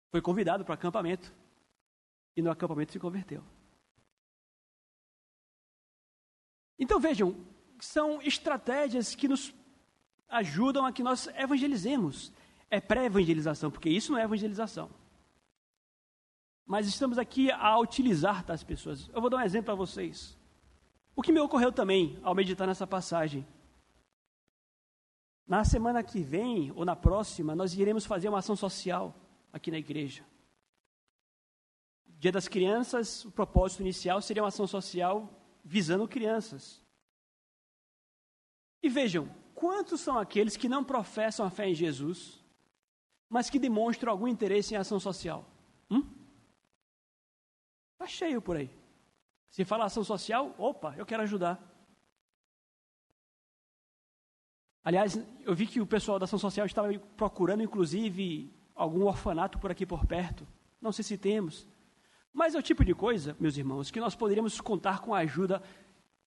Foi 0.09 0.19
convidado 0.19 0.65
para 0.65 0.71
o 0.71 0.73
acampamento 0.73 1.31
e 2.35 2.41
no 2.41 2.51
acampamento 2.51 2.91
se 2.91 2.99
converteu. 2.99 3.43
Então 6.77 6.99
vejam, 6.99 7.35
são 7.79 8.21
estratégias 8.21 9.15
que 9.15 9.27
nos 9.27 9.53
ajudam 10.27 10.85
a 10.85 10.91
que 10.91 11.03
nós 11.03 11.27
evangelizemos. 11.27 12.31
É 12.69 12.81
pré-evangelização, 12.81 13.71
porque 13.71 13.89
isso 13.89 14.11
não 14.11 14.19
é 14.19 14.23
evangelização 14.23 14.89
mas 16.65 16.87
estamos 16.87 17.17
aqui 17.17 17.51
a 17.51 17.77
utilizar 17.77 18.43
das 18.43 18.63
pessoas. 18.63 19.07
Eu 19.13 19.21
vou 19.21 19.29
dar 19.29 19.37
um 19.37 19.41
exemplo 19.41 19.65
para 19.65 19.75
vocês. 19.75 20.35
O 21.15 21.21
que 21.21 21.31
me 21.31 21.39
ocorreu 21.39 21.71
também 21.71 22.19
ao 22.23 22.33
meditar 22.33 22.67
nessa 22.67 22.87
passagem. 22.87 23.45
Na 25.47 25.63
semana 25.63 26.03
que 26.03 26.21
vem, 26.21 26.71
ou 26.75 26.83
na 26.83 26.95
próxima, 26.95 27.55
nós 27.55 27.75
iremos 27.75 28.05
fazer 28.05 28.29
uma 28.29 28.39
ação 28.39 28.55
social 28.55 29.13
aqui 29.53 29.69
na 29.69 29.77
igreja. 29.77 30.23
Dia 32.25 32.31
das 32.31 32.47
Crianças, 32.47 33.23
o 33.23 33.29
propósito 33.29 33.81
inicial 33.81 34.19
seria 34.19 34.41
uma 34.41 34.49
ação 34.49 34.65
social 34.65 35.29
visando 35.63 36.07
crianças. 36.07 36.81
E 38.81 38.89
vejam, 38.89 39.29
quantos 39.53 40.01
são 40.01 40.17
aqueles 40.17 40.57
que 40.57 40.67
não 40.67 40.83
professam 40.83 41.45
a 41.45 41.51
fé 41.51 41.69
em 41.69 41.75
Jesus, 41.75 42.43
mas 43.29 43.47
que 43.47 43.59
demonstram 43.59 44.11
algum 44.11 44.27
interesse 44.27 44.73
em 44.73 44.77
ação 44.77 44.99
social? 44.99 45.45
Hum? 45.87 46.01
Está 47.93 48.07
cheio 48.07 48.41
por 48.41 48.57
aí. 48.57 48.71
Se 49.51 49.63
fala 49.63 49.85
ação 49.85 50.03
social, 50.03 50.55
opa, 50.57 50.95
eu 50.97 51.05
quero 51.05 51.21
ajudar. 51.21 51.61
Aliás, 54.83 55.15
eu 55.41 55.53
vi 55.53 55.67
que 55.67 55.79
o 55.79 55.85
pessoal 55.85 56.17
da 56.17 56.23
ação 56.23 56.39
social 56.39 56.65
estava 56.65 56.91
procurando, 57.15 57.61
inclusive, 57.61 58.51
algum 58.73 59.05
orfanato 59.05 59.59
por 59.59 59.69
aqui 59.69 59.85
por 59.85 60.07
perto. 60.07 60.47
Não 60.81 60.91
sei 60.91 61.03
se 61.03 61.19
temos. 61.19 61.74
Mas 62.35 62.53
é 62.53 62.59
o 62.59 62.61
tipo 62.61 62.83
de 62.83 62.93
coisa, 62.93 63.33
meus 63.39 63.55
irmãos, 63.55 63.89
que 63.89 63.97
nós 63.97 64.13
poderíamos 64.13 64.59
contar 64.59 64.99
com 64.99 65.15
a 65.15 65.19
ajuda, 65.19 65.63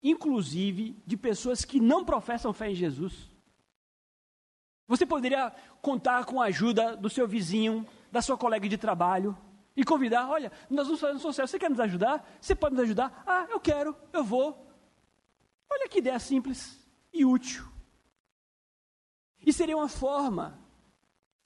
inclusive, 0.02 0.96
de 1.06 1.18
pessoas 1.18 1.66
que 1.66 1.78
não 1.78 2.02
professam 2.02 2.50
fé 2.50 2.70
em 2.70 2.74
Jesus. 2.74 3.28
Você 4.86 5.04
poderia 5.04 5.54
contar 5.82 6.24
com 6.24 6.40
a 6.40 6.46
ajuda 6.46 6.96
do 6.96 7.10
seu 7.10 7.28
vizinho, 7.28 7.86
da 8.10 8.22
sua 8.22 8.38
colega 8.38 8.66
de 8.66 8.78
trabalho, 8.78 9.36
e 9.76 9.84
convidar, 9.84 10.30
olha, 10.30 10.50
nós 10.70 10.86
vamos 10.86 10.98
fazer 10.98 11.14
um 11.14 11.18
social, 11.18 11.46
você 11.46 11.58
quer 11.58 11.68
nos 11.68 11.78
ajudar? 11.78 12.26
Você 12.40 12.54
pode 12.54 12.74
nos 12.74 12.84
ajudar? 12.84 13.22
Ah, 13.26 13.46
eu 13.50 13.60
quero, 13.60 13.94
eu 14.10 14.24
vou. 14.24 14.66
Olha 15.70 15.90
que 15.90 15.98
ideia 15.98 16.18
simples 16.18 16.82
e 17.12 17.22
útil. 17.26 17.68
E 19.44 19.52
seria 19.52 19.76
uma 19.76 19.90
forma 19.90 20.58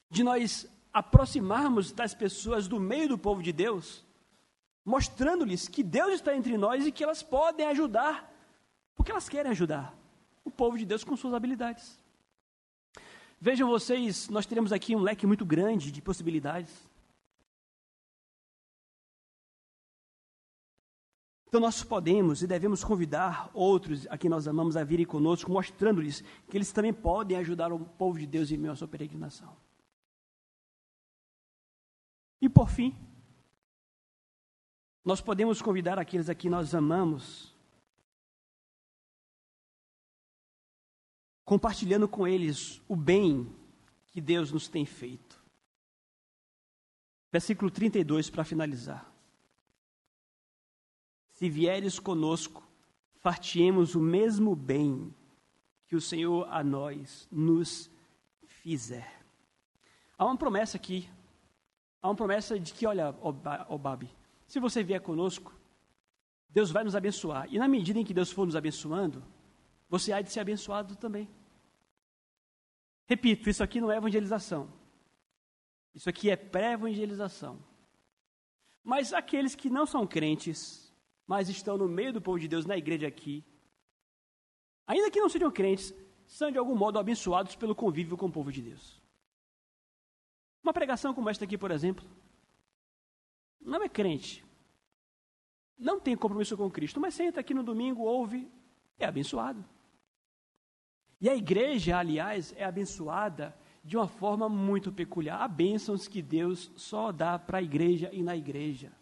de 0.09 0.23
nós 0.23 0.69
aproximarmos 0.93 1.91
das 1.91 2.15
pessoas 2.15 2.69
do 2.69 2.79
meio 2.79 3.09
do 3.09 3.19
povo 3.19 3.43
de 3.43 3.53
Deus, 3.53 4.05
mostrando-lhes 4.85 5.69
que 5.69 5.83
Deus 5.83 6.15
está 6.15 6.35
entre 6.35 6.57
nós 6.57 6.87
e 6.87 6.93
que 6.93 7.05
elas 7.05 7.23
podem 7.23 7.67
ajudar, 7.67 8.33
porque 8.95 9.11
elas 9.11 9.29
querem 9.29 9.51
ajudar 9.53 9.97
o 10.45 10.51
povo 10.51 10.77
de 10.77 10.85
Deus 10.85 11.05
com 11.05 11.17
suas 11.17 11.35
habilidades. 11.35 12.01
Vejam 13.41 13.69
vocês, 13.69 14.29
nós 14.29 14.47
teremos 14.47 14.73
aqui 14.73 14.95
um 14.95 15.01
leque 15.01 15.27
muito 15.27 15.45
grande 15.45 15.91
de 15.91 16.01
possibilidades. 16.01 16.73
Então 21.49 21.61
nós 21.61 21.83
podemos 21.85 22.43
e 22.43 22.47
devemos 22.47 22.83
convidar 22.83 23.51
outros 23.53 24.07
a 24.09 24.17
quem 24.17 24.31
nós 24.31 24.49
amamos 24.49 24.75
a 24.77 24.85
virem 24.85 25.05
conosco, 25.05 25.51
mostrando-lhes 25.51 26.23
que 26.49 26.57
eles 26.57 26.73
também 26.73 26.95
podem 26.95 27.37
ajudar 27.37 27.73
o 27.73 27.81
povo 27.81 28.19
de 28.19 28.27
Deus 28.27 28.51
em 28.51 28.57
meio 28.57 28.73
à 28.73 28.77
sua 28.77 28.89
peregrinação. 28.89 29.55
E 32.41 32.49
por 32.49 32.71
fim, 32.71 32.97
nós 35.05 35.21
podemos 35.21 35.61
convidar 35.61 35.99
aqueles 35.99 36.29
a 36.29 36.35
quem 36.35 36.51
nós 36.51 36.75
amamos, 36.75 37.53
compartilhando 41.45 42.09
com 42.09 42.27
eles 42.27 42.81
o 42.89 42.95
bem 42.95 43.53
que 44.11 44.21
Deus 44.21 44.53
nos 44.53 44.69
tem 44.69 44.87
feito. 44.87 45.43
Versículo 47.33 47.71
32 47.71 48.31
para 48.31 48.45
finalizar. 48.45 49.11
Se 51.33 51.49
vieres 51.49 51.99
conosco, 51.99 52.63
fartiemos 53.17 53.95
o 53.95 54.01
mesmo 54.01 54.55
bem 54.55 55.13
que 55.89 55.97
o 55.97 56.01
Senhor 56.01 56.47
a 56.49 56.63
nós 56.63 57.27
nos 57.33 57.91
fizer. 58.47 59.21
Há 60.17 60.25
uma 60.25 60.37
promessa 60.37 60.77
aqui. 60.77 61.09
Há 62.01 62.09
uma 62.09 62.15
promessa 62.15 62.59
de 62.61 62.73
que, 62.73 62.87
olha, 62.87 63.15
Obabe, 63.69 64.09
se 64.53 64.61
você 64.61 64.83
vier 64.83 65.01
conosco, 65.01 65.51
Deus 66.51 66.71
vai 66.71 66.85
nos 66.85 66.95
abençoar. 66.95 67.47
E 67.51 67.59
na 67.59 67.67
medida 67.67 67.99
em 67.99 68.05
que 68.05 68.13
Deus 68.13 68.31
for 68.31 68.45
nos 68.45 68.55
abençoando, 68.55 69.25
você 69.89 70.13
há 70.13 70.21
de 70.21 70.31
ser 70.31 70.41
abençoado 70.41 70.95
também. 70.95 71.27
Repito, 73.07 73.49
isso 73.49 73.65
aqui 73.65 73.81
não 73.81 73.91
é 73.91 73.97
evangelização. 73.97 74.71
Isso 75.95 76.07
aqui 76.07 76.29
é 76.29 76.37
pré-evangelização. 76.37 77.59
Mas 78.85 79.15
aqueles 79.15 79.55
que 79.55 79.71
não 79.71 79.87
são 79.87 80.07
crentes, 80.07 80.93
mas 81.27 81.49
estão 81.49 81.79
no 81.79 81.89
meio 81.89 82.13
do 82.13 82.21
povo 82.21 82.39
de 82.39 82.47
Deus 82.47 82.67
na 82.67 82.77
igreja 82.77 83.09
aqui, 83.09 83.43
ainda 84.87 85.11
que 85.11 85.19
não 85.19 85.31
sejam 85.31 85.51
crentes, 85.51 85.95
são 86.27 86.51
de 86.51 86.59
algum 86.59 86.77
modo 86.77 86.99
abençoados 86.99 87.57
pelo 87.57 87.75
convívio 87.75 88.19
com 88.19 88.27
o 88.27 88.33
povo 88.33 88.53
de 88.53 88.61
Deus. 88.61 89.01
Uma 90.63 90.75
pregação 90.75 91.15
como 91.15 91.31
esta 91.31 91.47
aqui, 91.47 91.57
por 91.57 91.71
exemplo, 91.71 92.05
não 93.65 93.83
é 93.83 93.89
crente, 93.89 94.45
não 95.79 95.99
tem 95.99 96.17
compromisso 96.17 96.57
com 96.57 96.71
Cristo, 96.71 97.01
mas 97.01 97.15
senta 97.15 97.41
aqui 97.41 97.53
no 97.53 97.63
domingo, 97.63 98.03
ouve, 98.03 98.51
é 98.99 99.05
abençoado. 99.05 99.65
E 101.21 101.29
a 101.29 101.37
igreja, 101.37 101.99
aliás, 101.99 102.53
é 102.57 102.65
abençoada 102.65 103.57
de 103.85 103.97
uma 103.97 104.07
forma 104.07 104.49
muito 104.49 104.93
peculiar. 104.93 105.41
Há 105.41 105.49
bênçãos 105.49 106.07
que 106.07 106.23
Deus 106.23 106.71
só 106.77 107.11
dá 107.11 107.39
para 107.39 107.59
a 107.59 107.63
igreja 107.63 108.11
e 108.13 108.23
na 108.23 108.37
igreja. 108.37 108.93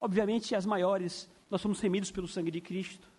Obviamente, 0.00 0.54
as 0.54 0.66
maiores, 0.66 1.28
nós 1.50 1.60
somos 1.60 1.80
remidos 1.80 2.10
pelo 2.10 2.28
sangue 2.28 2.50
de 2.50 2.60
Cristo, 2.60 3.10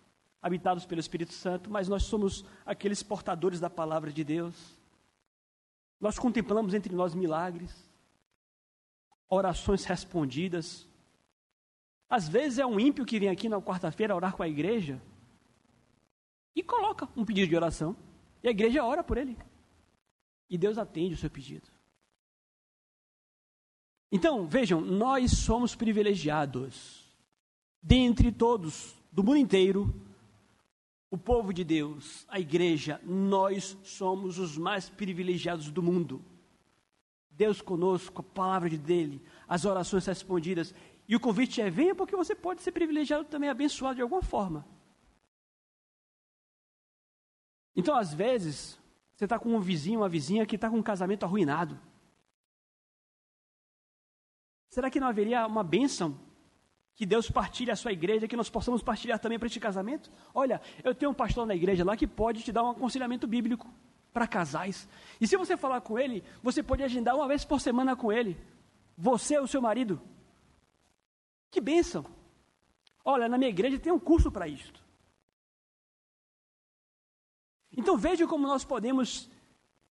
habitados 0.42 0.84
pelo 0.84 1.00
Espírito 1.00 1.32
Santo, 1.32 1.70
mas 1.70 1.88
nós 1.88 2.04
somos 2.04 2.44
aqueles 2.66 3.02
portadores 3.02 3.58
da 3.58 3.70
palavra 3.70 4.12
de 4.12 4.22
Deus. 4.22 4.78
Nós 6.00 6.18
contemplamos 6.18 6.74
entre 6.74 6.94
nós 6.94 7.14
milagres, 7.14 7.90
orações 9.28 9.84
respondidas. 9.84 10.88
Às 12.08 12.28
vezes 12.28 12.58
é 12.58 12.66
um 12.66 12.78
ímpio 12.78 13.04
que 13.04 13.18
vem 13.18 13.28
aqui 13.28 13.48
na 13.48 13.60
quarta-feira 13.60 14.14
orar 14.14 14.36
com 14.36 14.42
a 14.42 14.48
igreja 14.48 15.00
e 16.54 16.62
coloca 16.62 17.08
um 17.16 17.24
pedido 17.24 17.48
de 17.48 17.56
oração, 17.56 17.96
e 18.42 18.48
a 18.48 18.50
igreja 18.50 18.84
ora 18.84 19.02
por 19.02 19.18
ele. 19.18 19.36
E 20.48 20.56
Deus 20.56 20.78
atende 20.78 21.14
o 21.14 21.16
seu 21.16 21.30
pedido. 21.30 21.68
Então, 24.12 24.46
vejam, 24.46 24.80
nós 24.80 25.32
somos 25.32 25.74
privilegiados. 25.74 27.04
Dentre 27.82 28.30
todos, 28.30 28.94
do 29.10 29.24
mundo 29.24 29.38
inteiro, 29.38 29.92
o 31.10 31.18
povo 31.18 31.52
de 31.52 31.64
Deus, 31.64 32.24
a 32.28 32.38
igreja, 32.38 33.00
nós 33.04 33.76
somos 33.82 34.38
os 34.38 34.56
mais 34.56 34.88
privilegiados 34.88 35.70
do 35.70 35.82
mundo. 35.82 36.24
Deus 37.36 37.60
conosco, 37.60 38.20
a 38.20 38.24
palavra 38.24 38.70
de 38.70 38.78
dele, 38.78 39.22
as 39.48 39.64
orações 39.64 40.06
respondidas. 40.06 40.74
E 41.08 41.16
o 41.16 41.20
convite 41.20 41.60
é: 41.60 41.68
venha, 41.68 41.94
porque 41.94 42.16
você 42.16 42.34
pode 42.34 42.62
ser 42.62 42.72
privilegiado 42.72 43.24
também, 43.24 43.50
abençoado 43.50 43.96
de 43.96 44.02
alguma 44.02 44.22
forma. 44.22 44.66
Então, 47.76 47.96
às 47.96 48.14
vezes, 48.14 48.78
você 49.14 49.24
está 49.24 49.38
com 49.38 49.54
um 49.54 49.60
vizinho, 49.60 50.00
uma 50.00 50.08
vizinha 50.08 50.46
que 50.46 50.54
está 50.54 50.70
com 50.70 50.76
um 50.76 50.82
casamento 50.82 51.24
arruinado. 51.24 51.78
Será 54.68 54.88
que 54.88 55.00
não 55.00 55.08
haveria 55.08 55.46
uma 55.46 55.64
bênção 55.64 56.18
que 56.94 57.04
Deus 57.04 57.28
partilhe 57.28 57.72
a 57.72 57.76
sua 57.76 57.92
igreja, 57.92 58.28
que 58.28 58.36
nós 58.36 58.48
possamos 58.48 58.82
partilhar 58.82 59.18
também 59.18 59.38
para 59.38 59.46
este 59.46 59.58
casamento? 59.58 60.10
Olha, 60.32 60.60
eu 60.84 60.94
tenho 60.94 61.10
um 61.10 61.14
pastor 61.14 61.46
na 61.46 61.54
igreja 61.54 61.84
lá 61.84 61.96
que 61.96 62.06
pode 62.06 62.44
te 62.44 62.52
dar 62.52 62.62
um 62.62 62.70
aconselhamento 62.70 63.26
bíblico 63.26 63.68
para 64.14 64.28
casais. 64.28 64.88
E 65.20 65.26
se 65.26 65.36
você 65.36 65.56
falar 65.56 65.80
com 65.80 65.98
ele, 65.98 66.22
você 66.40 66.62
pode 66.62 66.84
agendar 66.84 67.16
uma 67.16 67.26
vez 67.26 67.44
por 67.44 67.60
semana 67.60 67.96
com 67.96 68.12
ele. 68.12 68.40
Você 68.96 69.34
e 69.34 69.40
o 69.40 69.48
seu 69.48 69.60
marido. 69.60 70.00
Que 71.50 71.60
bênção! 71.60 72.06
Olha, 73.04 73.28
na 73.28 73.36
minha 73.36 73.50
igreja 73.50 73.78
tem 73.78 73.92
um 73.92 73.98
curso 73.98 74.30
para 74.30 74.46
isto. 74.46 74.82
Então 77.76 77.96
veja 77.96 78.24
como 78.26 78.46
nós 78.46 78.64
podemos 78.64 79.28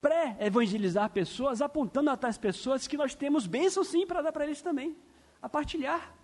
pré-evangelizar 0.01 1.11
pessoas, 1.11 1.61
apontando 1.61 2.11
a 2.11 2.17
tais 2.17 2.39
pessoas 2.39 2.87
que 2.87 2.97
nós 2.97 3.15
temos 3.15 3.47
bênção 3.47 3.83
sim 3.83 4.07
para 4.07 4.23
dar 4.23 4.33
para 4.33 4.45
eles 4.45 4.63
também, 4.63 4.97
a 5.43 5.49
partilhar. 5.49 6.15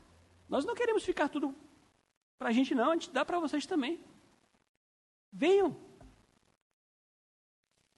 Nós 0.49 0.65
não 0.65 0.75
queremos 0.75 1.05
ficar 1.05 1.29
tudo 1.29 1.55
para 2.39 2.51
a 2.51 2.53
gente, 2.53 2.75
não, 2.75 2.93
a 2.93 2.95
gente 2.95 3.11
dá 3.11 3.25
para 3.25 3.41
vocês 3.41 3.67
também. 3.67 4.01
Venham. 5.33 5.88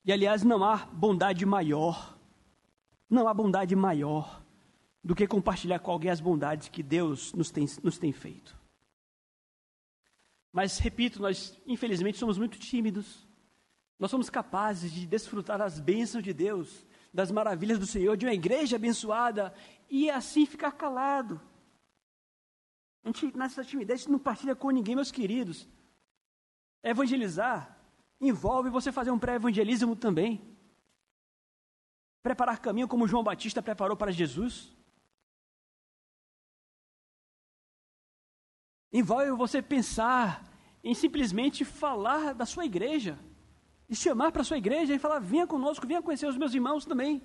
E 0.05 0.13
aliás, 0.13 0.43
não 0.43 0.65
há 0.65 0.77
bondade 0.87 1.45
maior, 1.45 2.19
não 3.09 3.29
há 3.29 3.35
bondade 3.35 3.77
maior 3.77 4.43
do 5.03 5.15
que 5.15 5.27
compartilhar 5.27 5.79
com 5.79 5.91
alguém 5.91 6.11
as 6.11 6.21
bondades 6.21 6.69
que 6.69 6.83
Deus 6.83 7.33
nos 7.33 7.51
tem, 7.51 7.67
nos 7.83 7.99
tem 7.99 8.13
feito. 8.13 8.59
Mas, 10.53 10.79
repito, 10.79 11.21
nós 11.21 11.57
infelizmente 11.67 12.19
somos 12.19 12.37
muito 12.37 12.59
tímidos. 12.59 13.27
Nós 13.99 14.11
somos 14.11 14.31
capazes 14.31 14.91
de 14.91 15.07
desfrutar 15.07 15.59
das 15.59 15.79
bênçãos 15.79 16.25
de 16.25 16.33
Deus, 16.33 16.87
das 17.13 17.31
maravilhas 17.31 17.79
do 17.79 17.87
Senhor, 17.87 18.17
de 18.17 18.27
uma 18.27 18.35
igreja 18.35 18.77
abençoada 18.77 19.55
e 19.89 20.11
assim 20.11 20.47
ficar 20.47 20.73
calado. 20.73 21.41
A 23.05 23.09
gente, 23.09 23.37
nessa 23.37 23.65
timidez, 23.65 24.07
não 24.07 24.19
partilha 24.19 24.55
com 24.55 24.71
ninguém, 24.71 24.95
meus 24.95 25.11
queridos. 25.11 25.69
Evangelizar 26.83 27.80
envolve 28.21 28.69
você 28.69 28.93
fazer 28.93 29.11
um 29.11 29.19
pré-evangelismo 29.19 29.97
também. 29.97 30.41
Preparar 32.23 32.61
caminho 32.61 32.87
como 32.87 33.09
João 33.09 33.25
Batista 33.25 33.63
preparou 33.63 33.97
para 33.97 34.13
Jesus. 34.13 34.77
Envolve 38.93 39.31
você 39.31 39.63
pensar 39.63 40.45
em 40.83 40.95
simplesmente 40.95 41.65
falar 41.65 42.35
da 42.35 42.45
sua 42.45 42.65
igreja 42.65 43.19
e 43.89 43.97
chamar 43.97 44.33
para 44.33 44.43
a 44.43 44.45
sua 44.45 44.59
igreja 44.59 44.95
e 44.95 44.99
falar: 44.99 45.19
venha 45.21 45.47
conosco, 45.47 45.87
venha 45.87 46.03
conhecer 46.03 46.27
os 46.27 46.37
meus 46.37 46.53
irmãos 46.53 46.85
também. 46.85 47.23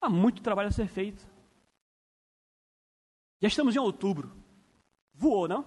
Há 0.00 0.08
muito 0.08 0.42
trabalho 0.42 0.68
a 0.68 0.72
ser 0.72 0.88
feito. 0.88 1.28
Já 3.42 3.48
estamos 3.48 3.76
em 3.76 3.78
outubro. 3.78 4.32
Voou, 5.12 5.46
não? 5.46 5.66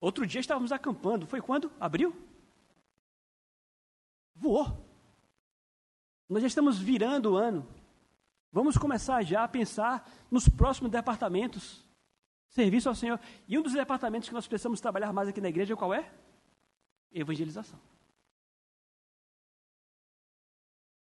Outro 0.00 0.26
dia 0.26 0.40
estávamos 0.40 0.70
acampando. 0.70 1.26
Foi 1.26 1.40
quando? 1.40 1.72
Abril? 1.80 2.14
Voou. 4.36 4.84
Nós 6.28 6.42
já 6.42 6.46
estamos 6.46 6.78
virando 6.78 7.32
o 7.32 7.36
ano. 7.36 7.66
Vamos 8.52 8.76
começar 8.76 9.22
já 9.22 9.44
a 9.44 9.48
pensar 9.48 10.10
nos 10.30 10.48
próximos 10.48 10.90
departamentos. 10.90 11.84
Serviço 12.48 12.88
ao 12.88 12.94
Senhor. 12.94 13.20
E 13.46 13.58
um 13.58 13.62
dos 13.62 13.72
departamentos 13.72 14.28
que 14.28 14.34
nós 14.34 14.46
precisamos 14.46 14.80
trabalhar 14.80 15.12
mais 15.12 15.28
aqui 15.28 15.40
na 15.40 15.48
igreja, 15.48 15.76
qual 15.76 15.92
é? 15.92 16.10
Evangelização. 17.12 17.78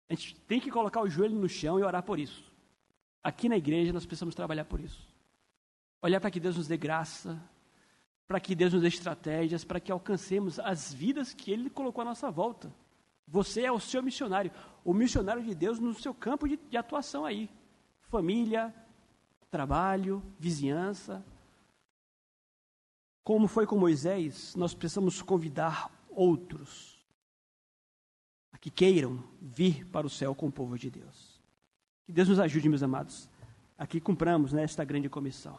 A 0.09 0.13
gente 0.13 0.35
tem 0.41 0.59
que 0.59 0.71
colocar 0.71 1.01
o 1.01 1.09
joelho 1.09 1.35
no 1.35 1.49
chão 1.49 1.79
e 1.79 1.83
orar 1.83 2.03
por 2.03 2.17
isso. 2.17 2.43
Aqui 3.23 3.49
na 3.49 3.57
igreja 3.57 3.91
nós 3.91 4.05
precisamos 4.05 4.35
trabalhar 4.35 4.65
por 4.65 4.79
isso. 4.79 5.07
Olhar 6.01 6.21
para 6.21 6.31
que 6.31 6.39
Deus 6.39 6.55
nos 6.55 6.67
dê 6.67 6.77
graça, 6.77 7.41
para 8.27 8.39
que 8.39 8.55
Deus 8.55 8.73
nos 8.73 8.81
dê 8.81 8.87
estratégias, 8.87 9.63
para 9.63 9.79
que 9.79 9.91
alcancemos 9.91 10.59
as 10.59 10.93
vidas 10.93 11.33
que 11.33 11.51
Ele 11.51 11.69
colocou 11.69 12.01
à 12.01 12.05
nossa 12.05 12.31
volta. 12.31 12.73
Você 13.27 13.63
é 13.63 13.71
o 13.71 13.79
seu 13.79 14.01
missionário, 14.01 14.51
o 14.83 14.93
missionário 14.93 15.43
de 15.43 15.53
Deus 15.53 15.79
no 15.79 15.93
seu 15.93 16.13
campo 16.13 16.47
de, 16.47 16.57
de 16.57 16.77
atuação 16.77 17.25
aí. 17.25 17.49
Família, 18.03 18.73
trabalho, 19.51 20.23
vizinhança. 20.39 21.25
Como 23.23 23.47
foi 23.47 23.65
com 23.67 23.77
Moisés, 23.77 24.55
nós 24.55 24.73
precisamos 24.73 25.21
convidar 25.21 25.91
outros 26.09 26.97
que 28.59 28.71
queiram 28.71 29.23
vir 29.41 29.85
para 29.85 30.05
o 30.05 30.09
céu 30.09 30.35
com 30.35 30.47
o 30.47 30.51
povo 30.51 30.77
de 30.77 30.89
Deus. 30.89 31.41
Que 32.05 32.11
Deus 32.11 32.27
nos 32.27 32.39
ajude, 32.39 32.67
meus 32.67 32.83
amados, 32.83 33.29
a 33.77 33.87
que 33.87 34.01
cumpramos 34.01 34.51
nesta 34.51 34.83
grande 34.83 35.09
comissão. 35.09 35.57